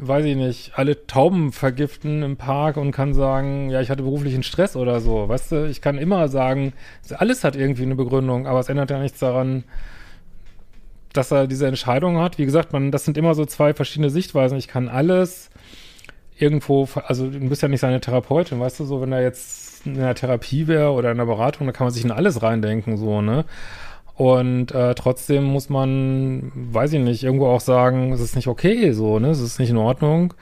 weiß 0.01 0.25
ich 0.25 0.37
nicht, 0.37 0.73
alle 0.77 1.07
Tauben 1.07 1.53
vergiften 1.53 2.23
im 2.23 2.37
Park 2.37 2.77
und 2.77 2.93
kann 2.93 3.15
sagen, 3.15 3.71
ja, 3.71 3.81
ich 3.81 3.91
hatte 3.91 4.03
beruflichen 4.03 4.43
Stress 4.43 4.77
oder 4.77 5.01
so. 5.01 5.29
Weißt 5.29 5.53
du, 5.53 5.67
ich 5.67 5.81
kann 5.81 5.99
immer 5.99 6.29
sagen, 6.29 6.73
alles 7.11 7.45
hat 7.45 7.57
irgendwie 7.57 7.83
eine 7.83 7.97
Begründung, 7.97 8.47
aber 8.47 8.61
es 8.61 8.69
ändert 8.69 8.91
ja 8.91 8.99
nichts 8.99 9.19
daran, 9.19 9.65
dass 11.13 11.31
er 11.31 11.47
diese 11.47 11.67
Entscheidung 11.67 12.19
hat. 12.19 12.39
Wie 12.39 12.47
gesagt, 12.47 12.73
man, 12.73 12.91
das 12.91 13.05
sind 13.05 13.19
immer 13.19 13.35
so 13.35 13.45
zwei 13.45 13.75
verschiedene 13.75 14.11
Sichtweisen. 14.11 14.57
Ich 14.57 14.69
kann 14.69 14.89
alles 14.89 15.51
irgendwo, 16.39 16.89
also 17.07 17.29
du 17.29 17.49
bist 17.49 17.63
ja 17.63 17.69
nicht 17.69 17.81
seine 17.81 18.01
Therapeutin, 18.01 18.61
weißt 18.61 18.81
du, 18.81 18.85
so 18.85 19.01
wenn 19.03 19.13
er 19.13 19.23
jetzt 19.23 19.87
in 19.87 19.99
einer 19.99 20.15
Therapie 20.15 20.67
wäre 20.67 20.93
oder 20.93 21.11
in 21.11 21.19
einer 21.21 21.27
Beratung, 21.27 21.67
da 21.67 21.73
kann 21.73 21.87
man 21.87 21.93
sich 21.93 22.05
in 22.05 22.11
alles 22.11 22.43
reindenken, 22.43 22.97
so, 22.97 23.21
ne? 23.21 23.45
Und 24.15 24.73
äh, 24.73 24.95
trotzdem 24.95 25.45
muss 25.45 25.69
man, 25.69 26.53
weiß 26.55 26.93
ich 26.93 27.01
nicht, 27.01 27.25
irgendwo 27.25 27.47
auch 27.47 27.61
sagen, 27.61 28.13
es 28.13 28.21
ist 28.21 28.37
nicht 28.37 28.49
okay, 28.49 28.93
so, 28.93 29.19
ne? 29.19 29.31
Es 29.31 29.41
ist 29.41 29.59
nicht 29.59 29.71
in 29.71 29.79
Ordnung, 29.79 30.35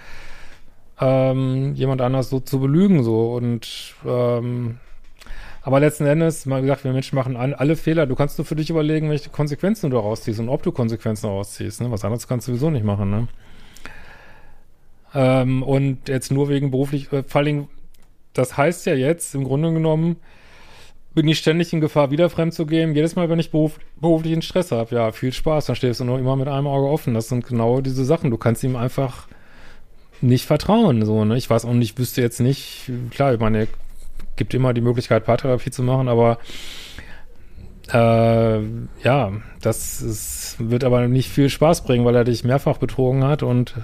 ähm, 1.00 1.74
jemand 1.74 2.00
anders 2.00 2.28
so 2.31 2.40
zu 2.40 2.59
belügen, 2.61 3.04
so. 3.04 3.33
Und 3.33 3.94
ähm, 4.04 4.78
aber 5.62 5.81
letzten 5.81 6.07
Endes, 6.07 6.46
mal 6.46 6.62
gesagt, 6.62 6.85
wir 6.85 6.92
Menschen 6.92 7.16
machen 7.16 7.37
alle 7.37 7.76
Fehler. 7.76 8.07
Du 8.07 8.14
kannst 8.14 8.38
nur 8.38 8.46
für 8.46 8.57
dich 8.57 8.70
überlegen, 8.70 9.11
welche 9.11 9.28
Konsequenzen 9.28 9.90
du 9.90 9.98
rausziehst 9.98 10.40
und 10.40 10.48
ob 10.48 10.62
du 10.62 10.72
Konsequenzen 10.72 11.26
rausziehst. 11.26 11.83
Ne? 11.83 11.90
Was 11.90 12.04
anderes 12.04 12.26
kannst 12.26 12.48
du 12.48 12.52
sowieso 12.52 12.70
nicht 12.70 12.85
machen, 12.85 13.11
ne? 13.11 13.28
Ähm, 15.14 15.62
und 15.62 16.09
jetzt 16.09 16.33
nur 16.33 16.48
wegen 16.48 16.70
beruflich, 16.70 17.12
äh, 17.12 17.22
vor 17.22 17.40
allem, 17.40 17.68
das 18.33 18.57
heißt 18.57 18.87
ja 18.87 18.94
jetzt 18.94 19.35
im 19.35 19.44
Grunde 19.44 19.72
genommen, 19.72 20.16
bin 21.14 21.27
ich 21.29 21.38
ständig 21.38 21.73
in 21.73 21.81
Gefahr, 21.81 22.11
wieder 22.11 22.31
fremd 22.31 22.55
zu 22.55 22.66
gehen. 22.66 22.94
Jedes 22.94 23.16
Mal, 23.16 23.29
wenn 23.29 23.38
ich 23.38 23.51
beruf, 23.51 23.79
beruflichen 24.01 24.42
Stress 24.42 24.71
habe, 24.73 24.94
ja, 24.94 25.12
viel 25.12 25.33
Spaß, 25.33 25.66
dann 25.66 25.77
stehst 25.77 26.01
du 26.01 26.05
nur 26.05 26.18
immer 26.18 26.37
mit 26.37 26.49
einem 26.49 26.66
Auge 26.66 26.88
offen. 26.88 27.14
Das 27.14 27.29
sind 27.29 27.47
genau 27.47 27.81
diese 27.81 28.05
Sachen. 28.05 28.31
Du 28.31 28.37
kannst 28.37 28.62
ihm 28.62 28.77
einfach 28.77 29.27
nicht 30.21 30.47
vertrauen, 30.47 31.05
so, 31.05 31.25
ne? 31.25 31.37
Ich 31.37 31.49
weiß 31.49 31.64
auch 31.64 31.73
nicht, 31.73 31.99
wüsste 31.99 32.21
jetzt 32.21 32.40
nicht, 32.40 32.90
klar, 33.11 33.35
ich 33.35 33.40
meine, 33.40 33.68
gibt 34.37 34.55
immer 34.55 34.73
die 34.73 34.81
Möglichkeit, 34.81 35.25
Paartherapie 35.25 35.71
zu 35.71 35.83
machen, 35.83 36.09
aber 36.09 36.38
äh, 37.92 38.61
ja, 39.03 39.33
das 39.61 40.03
ist, 40.03 40.57
wird 40.59 40.85
aber 40.85 41.09
nicht 41.09 41.31
viel 41.31 41.49
Spaß 41.49 41.85
bringen, 41.85 42.05
weil 42.05 42.16
er 42.16 42.25
dich 42.25 42.44
mehrfach 42.44 42.79
betrogen 42.79 43.25
hat 43.25 43.42
und 43.42 43.75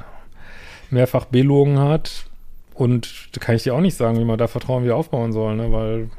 mehrfach 0.91 1.27
belogen 1.27 1.79
hat. 1.79 2.27
Und 2.75 3.29
da 3.33 3.41
kann 3.41 3.55
ich 3.55 3.63
dir 3.63 3.75
auch 3.75 3.81
nicht 3.81 3.97
sagen, 3.97 4.19
wie 4.19 4.25
man 4.25 4.39
da 4.39 4.49
Vertrauen 4.49 4.85
wieder 4.85 4.97
aufbauen 4.97 5.33
soll, 5.33 5.57
ne? 5.57 5.73
weil 5.73 6.11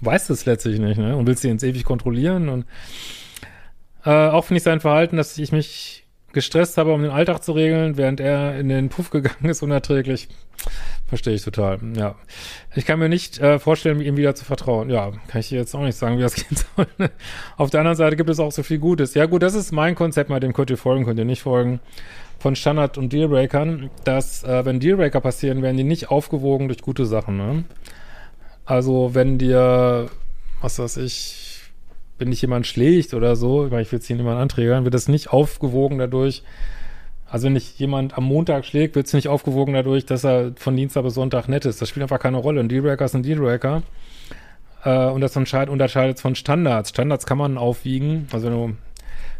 weiß 0.00 0.30
es 0.30 0.46
letztlich 0.46 0.78
nicht, 0.78 0.98
ne? 0.98 1.16
Und 1.16 1.26
willst 1.26 1.42
sie 1.42 1.48
ins 1.48 1.62
ewig 1.62 1.84
kontrollieren. 1.84 2.48
Und 2.48 2.66
äh, 4.04 4.10
auch 4.10 4.44
finde 4.44 4.58
ich 4.58 4.64
sein 4.64 4.80
Verhalten, 4.80 5.16
dass 5.16 5.36
ich 5.38 5.52
mich 5.52 6.04
gestresst 6.32 6.76
habe, 6.76 6.92
um 6.92 7.02
den 7.02 7.10
Alltag 7.10 7.42
zu 7.42 7.52
regeln, 7.52 7.96
während 7.96 8.20
er 8.20 8.58
in 8.58 8.68
den 8.68 8.88
Puff 8.88 9.10
gegangen 9.10 9.46
ist, 9.46 9.62
unerträglich. 9.62 10.28
Verstehe 11.06 11.34
ich 11.34 11.42
total, 11.42 11.78
ja. 11.96 12.16
Ich 12.74 12.84
kann 12.84 12.98
mir 12.98 13.08
nicht 13.08 13.38
äh, 13.38 13.58
vorstellen, 13.58 14.00
ihm 14.00 14.18
wieder 14.18 14.34
zu 14.34 14.44
vertrauen. 14.44 14.90
Ja, 14.90 15.12
kann 15.28 15.40
ich 15.40 15.50
jetzt 15.50 15.74
auch 15.74 15.82
nicht 15.82 15.96
sagen, 15.96 16.18
wie 16.18 16.22
das 16.22 16.34
gehen 16.48 16.58
soll. 16.76 16.86
Ne? 16.98 17.10
Auf 17.56 17.70
der 17.70 17.80
anderen 17.80 17.96
Seite 17.96 18.16
gibt 18.16 18.28
es 18.28 18.38
auch 18.38 18.52
so 18.52 18.62
viel 18.62 18.78
Gutes. 18.78 19.14
Ja 19.14 19.24
gut, 19.26 19.42
das 19.42 19.54
ist 19.54 19.72
mein 19.72 19.94
Konzept, 19.94 20.28
mal 20.28 20.40
dem 20.40 20.52
könnt 20.52 20.70
ihr 20.70 20.76
folgen, 20.76 21.04
könnt 21.04 21.18
ihr 21.18 21.24
nicht 21.24 21.42
folgen 21.42 21.80
von 22.38 22.54
Standard- 22.54 22.98
und 22.98 23.12
Dealbreakern, 23.12 23.90
dass 24.04 24.44
äh, 24.44 24.64
wenn 24.64 24.80
Dealbreaker 24.80 25.20
passieren, 25.20 25.62
werden 25.62 25.76
die 25.76 25.84
nicht 25.84 26.10
aufgewogen 26.10 26.68
durch 26.68 26.82
gute 26.82 27.06
Sachen. 27.06 27.36
Ne? 27.36 27.64
Also 28.68 29.14
wenn 29.14 29.38
dir, 29.38 30.10
was 30.60 30.78
weiß 30.78 30.98
ich, 30.98 31.62
wenn 32.18 32.30
dich 32.30 32.42
jemand 32.42 32.66
schlägt 32.66 33.14
oder 33.14 33.34
so, 33.34 33.64
ich, 33.64 33.70
meine, 33.70 33.80
ich 33.80 33.90
will 33.90 33.98
jetzt 33.98 34.08
hier 34.08 34.16
niemanden 34.16 34.42
anträgern, 34.42 34.84
wird 34.84 34.92
das 34.92 35.08
nicht 35.08 35.32
aufgewogen 35.32 35.96
dadurch, 35.96 36.42
also 37.30 37.46
wenn 37.46 37.54
dich 37.54 37.78
jemand 37.78 38.18
am 38.18 38.24
Montag 38.24 38.66
schlägt, 38.66 38.94
wird 38.94 39.06
es 39.06 39.14
nicht 39.14 39.28
aufgewogen 39.28 39.72
dadurch, 39.72 40.04
dass 40.04 40.22
er 40.22 40.52
von 40.56 40.76
Dienstag 40.76 41.04
bis 41.04 41.14
Sonntag 41.14 41.48
nett 41.48 41.64
ist. 41.64 41.80
Das 41.80 41.88
spielt 41.88 42.02
einfach 42.02 42.20
keine 42.20 42.36
Rolle. 42.36 42.60
Ein 42.60 42.68
Dealbreaker 42.68 43.06
ist 43.06 43.14
ein 43.14 43.22
Dealbreaker. 43.22 43.82
Äh, 44.84 45.06
und 45.06 45.22
das 45.22 45.34
unterscheidet 45.34 46.20
von 46.20 46.34
Standards. 46.34 46.90
Standards 46.90 47.24
kann 47.24 47.38
man 47.38 47.56
aufwiegen. 47.56 48.28
Also 48.32 48.48
wenn 48.48 48.54
du 48.54 48.76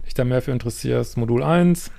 dich 0.07 0.15
da 0.15 0.25
mehr 0.25 0.41
für 0.41 0.53
interessierst, 0.53 1.19
Modul 1.19 1.43
1, 1.43 1.91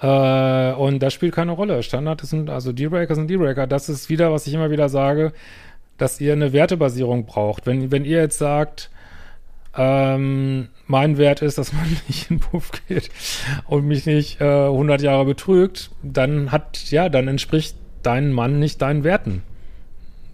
äh, 0.00 0.72
und 0.72 1.00
das 1.00 1.14
spielt 1.14 1.34
keine 1.34 1.52
Rolle. 1.52 1.82
Standard 1.82 2.20
sind, 2.22 2.50
also 2.50 2.72
Dealbreaker 2.72 3.14
sind 3.14 3.28
Dealbreaker. 3.28 3.66
Das 3.66 3.88
ist 3.88 4.08
wieder, 4.08 4.32
was 4.32 4.46
ich 4.46 4.54
immer 4.54 4.70
wieder 4.70 4.88
sage, 4.88 5.32
dass 5.98 6.20
ihr 6.20 6.32
eine 6.32 6.52
Wertebasierung 6.52 7.26
braucht. 7.26 7.66
Wenn, 7.66 7.90
wenn 7.90 8.04
ihr 8.04 8.20
jetzt 8.20 8.38
sagt, 8.38 8.90
ähm, 9.76 10.68
mein 10.86 11.18
Wert 11.18 11.42
ist, 11.42 11.58
dass 11.58 11.72
man 11.72 11.84
nicht 12.08 12.30
in 12.30 12.38
den 12.38 12.40
Puff 12.40 12.70
geht 12.88 13.10
und 13.66 13.86
mich 13.86 14.06
nicht 14.06 14.40
äh, 14.40 14.44
100 14.44 15.02
Jahre 15.02 15.24
betrügt, 15.24 15.90
dann 16.02 16.52
hat, 16.52 16.90
ja, 16.90 17.08
dann 17.08 17.28
entspricht 17.28 17.76
dein 18.02 18.32
Mann 18.32 18.58
nicht 18.58 18.80
deinen 18.82 19.04
Werten. 19.04 19.42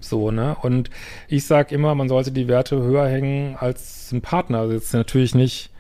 So, 0.01 0.31
ne? 0.31 0.57
Und 0.61 0.91
ich 1.29 1.47
sag 1.47 1.71
immer, 1.71 1.95
man 1.95 2.09
sollte 2.09 2.33
die 2.33 2.49
Werte 2.49 2.77
höher 2.83 3.07
hängen 3.09 3.57
als 3.57 4.11
ein 4.13 4.21
Partner. 4.21 4.59
Also 4.59 4.75
jetzt 4.75 4.93
natürlich 4.93 5.35
nicht, 5.35 5.71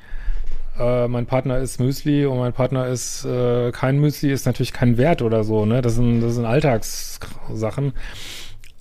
äh, 0.83 1.09
mein 1.09 1.27
Partner 1.27 1.59
ist 1.59 1.81
Müsli 1.81 2.27
und 2.27 2.39
mein 2.39 2.53
Partner 2.53 2.87
ist 2.89 3.25
äh, 3.25 3.71
kein 3.73 3.99
Müsli, 3.99 4.33
ist 4.33 4.47
natürlich 4.47 4.73
kein 4.73 4.97
Wert 4.99 5.23
oder 5.23 5.45
so, 5.45 5.65
ne? 5.65 5.83
Das 5.83 5.95
sind, 5.95 6.21
das 6.21 6.35
sind 6.35 6.45
Alltagssachen. 6.45 7.93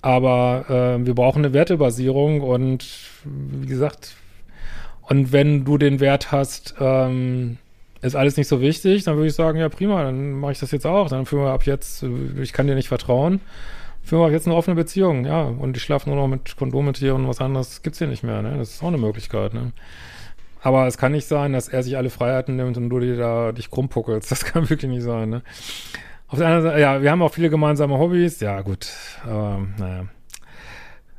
Aber 0.00 0.64
äh, 0.68 1.06
wir 1.06 1.14
brauchen 1.14 1.44
eine 1.44 1.54
Wertebasierung 1.54 2.40
und 2.40 2.86
wie 3.24 3.66
gesagt, 3.66 4.14
und 5.02 5.32
wenn 5.32 5.64
du 5.64 5.78
den 5.78 6.00
Wert 6.00 6.32
hast, 6.32 6.74
ähm, 6.80 7.58
ist 8.00 8.16
alles 8.16 8.36
nicht 8.36 8.48
so 8.48 8.60
wichtig, 8.60 9.04
dann 9.04 9.16
würde 9.16 9.28
ich 9.28 9.34
sagen, 9.34 9.58
ja 9.58 9.68
prima, 9.68 10.02
dann 10.02 10.32
mache 10.32 10.52
ich 10.52 10.58
das 10.58 10.72
jetzt 10.72 10.86
auch. 10.86 11.08
Dann 11.08 11.24
führen 11.24 11.44
wir 11.44 11.52
ab 11.52 11.64
jetzt, 11.66 12.04
ich 12.40 12.52
kann 12.52 12.66
dir 12.66 12.74
nicht 12.74 12.88
vertrauen, 12.88 13.40
führen 14.02 14.22
wir 14.22 14.26
ab 14.26 14.32
jetzt 14.32 14.46
eine 14.46 14.56
offene 14.56 14.74
Beziehung, 14.74 15.24
ja. 15.24 15.42
Und 15.42 15.76
ich 15.76 15.82
schlafe 15.84 16.08
nur 16.08 16.16
noch 16.16 16.26
mit 16.26 16.56
Kondom 16.56 16.86
mit 16.86 17.00
dir 17.00 17.14
und 17.14 17.28
was 17.28 17.40
anderes 17.40 17.82
gibt's 17.82 17.98
hier 17.98 18.08
nicht 18.08 18.24
mehr, 18.24 18.42
ne? 18.42 18.56
Das 18.58 18.74
ist 18.74 18.82
auch 18.82 18.88
eine 18.88 18.98
Möglichkeit, 18.98 19.54
ne? 19.54 19.72
Aber 20.62 20.86
es 20.86 20.96
kann 20.96 21.12
nicht 21.12 21.26
sein, 21.26 21.52
dass 21.52 21.68
er 21.68 21.82
sich 21.82 21.96
alle 21.96 22.08
Freiheiten 22.08 22.54
nimmt 22.54 22.76
und 22.76 22.88
du 22.88 23.00
dir 23.00 23.16
da 23.16 23.52
dich 23.52 23.70
krummpuckelst. 23.70 24.30
Das 24.30 24.44
kann 24.46 24.70
wirklich 24.70 24.90
nicht 24.90 25.02
sein, 25.02 25.28
ne? 25.28 25.42
Auf 26.28 26.38
der 26.38 26.46
anderen 26.46 26.62
Seite, 26.62 26.80
ja, 26.80 27.02
wir 27.02 27.10
haben 27.10 27.20
auch 27.20 27.34
viele 27.34 27.50
gemeinsame 27.50 27.98
Hobbys. 27.98 28.40
Ja, 28.40 28.62
gut. 28.62 28.88
Aber, 29.24 29.66
naja. 29.78 30.06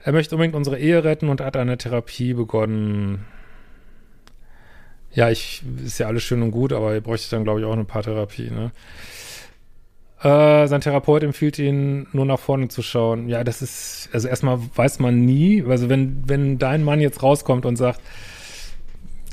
Er 0.04 0.12
möchte 0.12 0.36
unbedingt 0.36 0.56
unsere 0.56 0.80
Ehe 0.80 1.04
retten 1.04 1.30
und 1.30 1.40
hat 1.40 1.56
eine 1.56 1.78
Therapie 1.78 2.34
begonnen. 2.34 3.26
Ja, 5.12 5.30
ich, 5.30 5.64
ist 5.86 6.00
ja 6.00 6.08
alles 6.08 6.24
schön 6.24 6.42
und 6.42 6.52
gut, 6.52 6.74
aber 6.74 6.94
er 6.94 7.02
bräuchte 7.02 7.30
dann, 7.30 7.44
glaube 7.44 7.60
ich, 7.60 7.66
auch 7.66 7.74
eine 7.74 7.86
Paartherapie, 7.86 8.50
ne? 8.50 8.72
Äh, 10.22 10.68
sein 10.68 10.82
Therapeut 10.82 11.22
empfiehlt 11.22 11.60
ihn, 11.60 12.08
nur 12.14 12.26
nach 12.26 12.40
vorne 12.40 12.70
zu 12.70 12.82
schauen. 12.82 13.28
Ja, 13.28 13.44
das 13.44 13.62
ist, 13.62 14.10
also 14.14 14.30
erstmal 14.30 14.58
weiß 14.74 15.00
man 15.00 15.20
nie, 15.26 15.64
also 15.68 15.90
wenn, 15.90 16.24
wenn 16.26 16.58
dein 16.58 16.84
Mann 16.84 17.02
jetzt 17.02 17.22
rauskommt 17.22 17.66
und 17.66 17.76
sagt, 17.76 18.00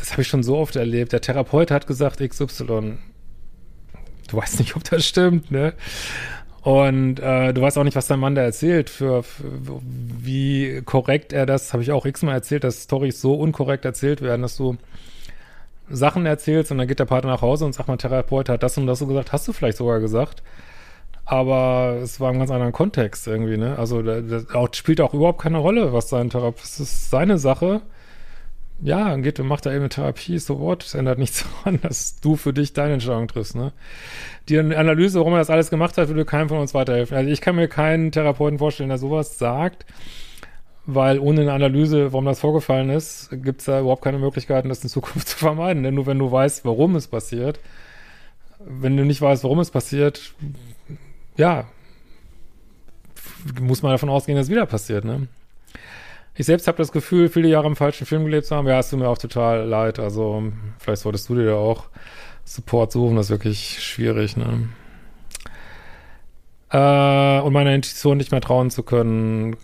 das 0.01 0.13
habe 0.13 0.23
ich 0.23 0.29
schon 0.29 0.43
so 0.43 0.57
oft 0.57 0.77
erlebt, 0.77 1.13
der 1.13 1.21
Therapeut 1.21 1.71
hat 1.71 1.87
gesagt 1.87 2.21
XY, 2.21 2.99
du 4.29 4.37
weißt 4.37 4.59
nicht, 4.59 4.75
ob 4.77 4.85
das 4.85 5.07
stimmt, 5.07 5.51
ne? 5.51 5.75
Und 6.63 7.21
äh, 7.21 7.55
du 7.55 7.63
weißt 7.63 7.79
auch 7.79 7.85
nicht, 7.85 7.97
was 7.97 8.07
dein 8.07 8.21
Mann 8.21 8.35
da 8.35 8.43
erzählt, 8.43 8.91
für, 8.91 9.23
für 9.23 9.45
wie 9.83 10.83
korrekt 10.85 11.33
er 11.33 11.47
das, 11.47 11.73
habe 11.73 11.83
ich 11.83 11.91
auch 11.91 12.05
x-mal 12.05 12.35
erzählt, 12.35 12.65
dass 12.65 12.83
Storys 12.83 13.21
so 13.21 13.35
unkorrekt 13.35 13.85
erzählt 13.87 14.21
werden, 14.21 14.43
dass 14.43 14.57
du 14.57 14.77
Sachen 15.89 16.27
erzählst 16.27 16.71
und 16.71 16.79
dann 16.79 16.87
geht 16.87 16.99
der 17.01 17.07
Partner 17.07 17.31
nach 17.31 17.43
Hause 17.43 17.65
und 17.65 17.73
sagt, 17.73 17.89
mein 17.89 17.99
Therapeut 17.99 18.49
hat 18.49 18.63
das 18.63 18.77
und 18.77 18.87
das 18.87 18.99
so 18.99 19.07
gesagt, 19.07 19.33
hast 19.33 19.49
du 19.49 19.53
vielleicht 19.53 19.79
sogar 19.79 20.01
gesagt. 20.01 20.43
Aber 21.25 21.99
es 22.03 22.21
war 22.21 22.31
im 22.33 22.39
ganz 22.39 22.51
anderen 22.51 22.73
Kontext 22.73 23.27
irgendwie, 23.27 23.57
ne? 23.57 23.79
Also 23.79 24.03
das 24.03 24.51
auch, 24.55 24.69
spielt 24.75 25.01
auch 25.01 25.15
überhaupt 25.15 25.41
keine 25.41 25.59
Rolle, 25.59 25.93
was 25.93 26.09
sein 26.09 26.29
Therapeut, 26.29 26.63
es 26.65 26.81
ist 26.81 27.11
seine 27.11 27.39
Sache. 27.39 27.83
Ja, 28.83 29.11
dann 29.11 29.23
geht 29.23 29.39
und 29.39 29.47
macht 29.47 29.67
da 29.67 29.71
eben 29.71 29.81
eine 29.81 29.89
Therapie, 29.91 30.39
so 30.39 30.59
what, 30.59 30.85
es 30.85 30.95
ändert 30.95 31.19
nichts 31.19 31.45
daran, 31.65 31.81
dass 31.83 32.21
du 32.21 32.37
für 32.37 32.53
dich 32.53 32.73
deine 32.73 32.95
Entscheidung 32.95 33.29
triffst, 33.29 33.55
ne? 33.55 33.73
Die 34.49 34.59
Analyse, 34.59 35.19
warum 35.19 35.35
er 35.35 35.39
das 35.39 35.51
alles 35.51 35.71
gemacht 35.71 35.99
hat, 35.99 36.09
würde 36.09 36.25
keinem 36.25 36.49
von 36.49 36.59
uns 36.59 36.75
weiterhelfen. 36.75 37.17
Also 37.17 37.31
ich 37.31 37.41
kann 37.41 37.57
mir 37.57 37.69
keinen 37.69 38.11
Therapeuten 38.11 38.59
vorstellen, 38.59 38.89
der 38.89 38.99
sowas 38.99 39.39
sagt 39.39 39.85
weil 40.95 41.19
ohne 41.19 41.43
eine 41.43 41.53
Analyse, 41.53 42.13
warum 42.13 42.25
das 42.25 42.41
vorgefallen 42.41 42.91
ist, 42.91 43.31
gibt 43.31 43.61
es 43.61 43.67
da 43.67 43.81
überhaupt 43.81 44.03
keine 44.03 44.19
Möglichkeiten, 44.19 44.69
das 44.69 44.83
in 44.83 44.89
Zukunft 44.89 45.29
zu 45.29 45.39
vermeiden. 45.39 45.83
Denn 45.83 45.95
nur 45.95 46.07
wenn 46.07 46.19
du 46.19 46.31
weißt, 46.31 46.65
warum 46.65 46.97
es 46.97 47.07
passiert, 47.07 47.61
wenn 48.59 48.97
du 48.97 49.05
nicht 49.05 49.21
weißt, 49.21 49.45
warum 49.45 49.61
es 49.61 49.71
passiert, 49.71 50.35
ja, 51.37 51.67
muss 53.61 53.83
man 53.83 53.93
davon 53.93 54.11
ausgehen, 54.11 54.37
dass 54.37 54.47
es 54.47 54.51
wieder 54.51 54.67
passiert, 54.67 55.05
ne? 55.05 55.29
Ich 56.41 56.47
selbst 56.47 56.67
habe 56.69 56.79
das 56.79 56.91
Gefühl, 56.91 57.29
viele 57.29 57.49
Jahre 57.49 57.67
im 57.67 57.77
falschen 57.77 58.07
Film 58.07 58.25
gelebt 58.25 58.47
zu 58.47 58.57
haben. 58.57 58.67
Ja, 58.67 58.79
es 58.79 58.89
tut 58.89 58.99
mir 58.99 59.09
auch 59.09 59.19
total 59.19 59.69
leid. 59.69 59.99
Also, 59.99 60.43
vielleicht 60.79 61.03
solltest 61.03 61.29
du 61.29 61.35
dir 61.35 61.45
da 61.45 61.55
auch 61.57 61.91
Support 62.47 62.93
suchen. 62.93 63.17
Das 63.17 63.27
ist 63.27 63.31
wirklich 63.31 63.85
schwierig, 63.85 64.39
ne? 64.39 64.71
Äh, 66.71 67.43
und 67.43 67.53
meiner 67.53 67.75
Intuition 67.75 68.17
nicht 68.17 68.33
mehr 68.33 68.41
trauen 68.41 68.71
zu 68.71 68.83
können, 68.83 69.59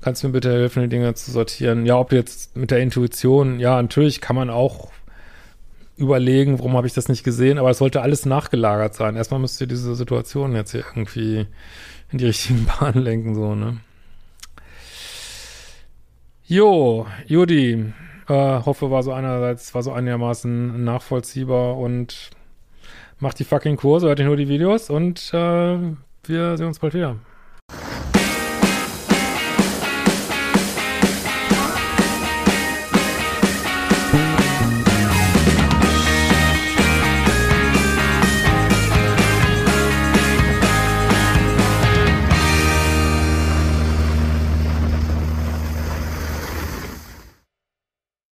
Kannst 0.00 0.24
du 0.24 0.26
mir 0.26 0.32
bitte 0.32 0.52
helfen, 0.52 0.82
die 0.82 0.88
Dinge 0.88 1.14
zu 1.14 1.30
sortieren? 1.30 1.86
Ja, 1.86 1.98
ob 1.98 2.10
jetzt 2.10 2.56
mit 2.56 2.72
der 2.72 2.80
Intuition, 2.80 3.60
ja, 3.60 3.80
natürlich 3.80 4.20
kann 4.20 4.34
man 4.34 4.50
auch 4.50 4.90
überlegen, 5.96 6.58
warum 6.58 6.76
habe 6.76 6.88
ich 6.88 6.94
das 6.94 7.08
nicht 7.08 7.22
gesehen, 7.22 7.58
aber 7.58 7.70
es 7.70 7.78
sollte 7.78 8.02
alles 8.02 8.26
nachgelagert 8.26 8.96
sein. 8.96 9.14
Erstmal 9.14 9.38
müsst 9.38 9.60
ihr 9.60 9.68
diese 9.68 9.94
Situation 9.94 10.56
jetzt 10.56 10.72
hier 10.72 10.80
irgendwie 10.80 11.46
in 12.10 12.18
die 12.18 12.26
richtigen 12.26 12.66
Bahnen 12.80 13.02
lenken, 13.02 13.36
so, 13.36 13.54
ne? 13.54 13.78
Jo, 16.48 17.08
Judy, 17.26 17.92
äh, 18.28 18.32
hoffe, 18.32 18.88
war 18.88 19.02
so 19.02 19.12
einerseits, 19.12 19.74
war 19.74 19.82
so 19.82 19.92
einigermaßen 19.92 20.84
nachvollziehbar 20.84 21.76
und 21.76 22.30
macht 23.18 23.40
die 23.40 23.44
fucking 23.44 23.76
Kurse, 23.76 24.06
hört 24.06 24.20
ihr 24.20 24.26
nur 24.26 24.36
die 24.36 24.48
Videos 24.48 24.88
und 24.88 25.34
äh, 25.34 25.78
wir 26.22 26.56
sehen 26.56 26.66
uns 26.68 26.78
bald 26.78 26.94
wieder. 26.94 27.16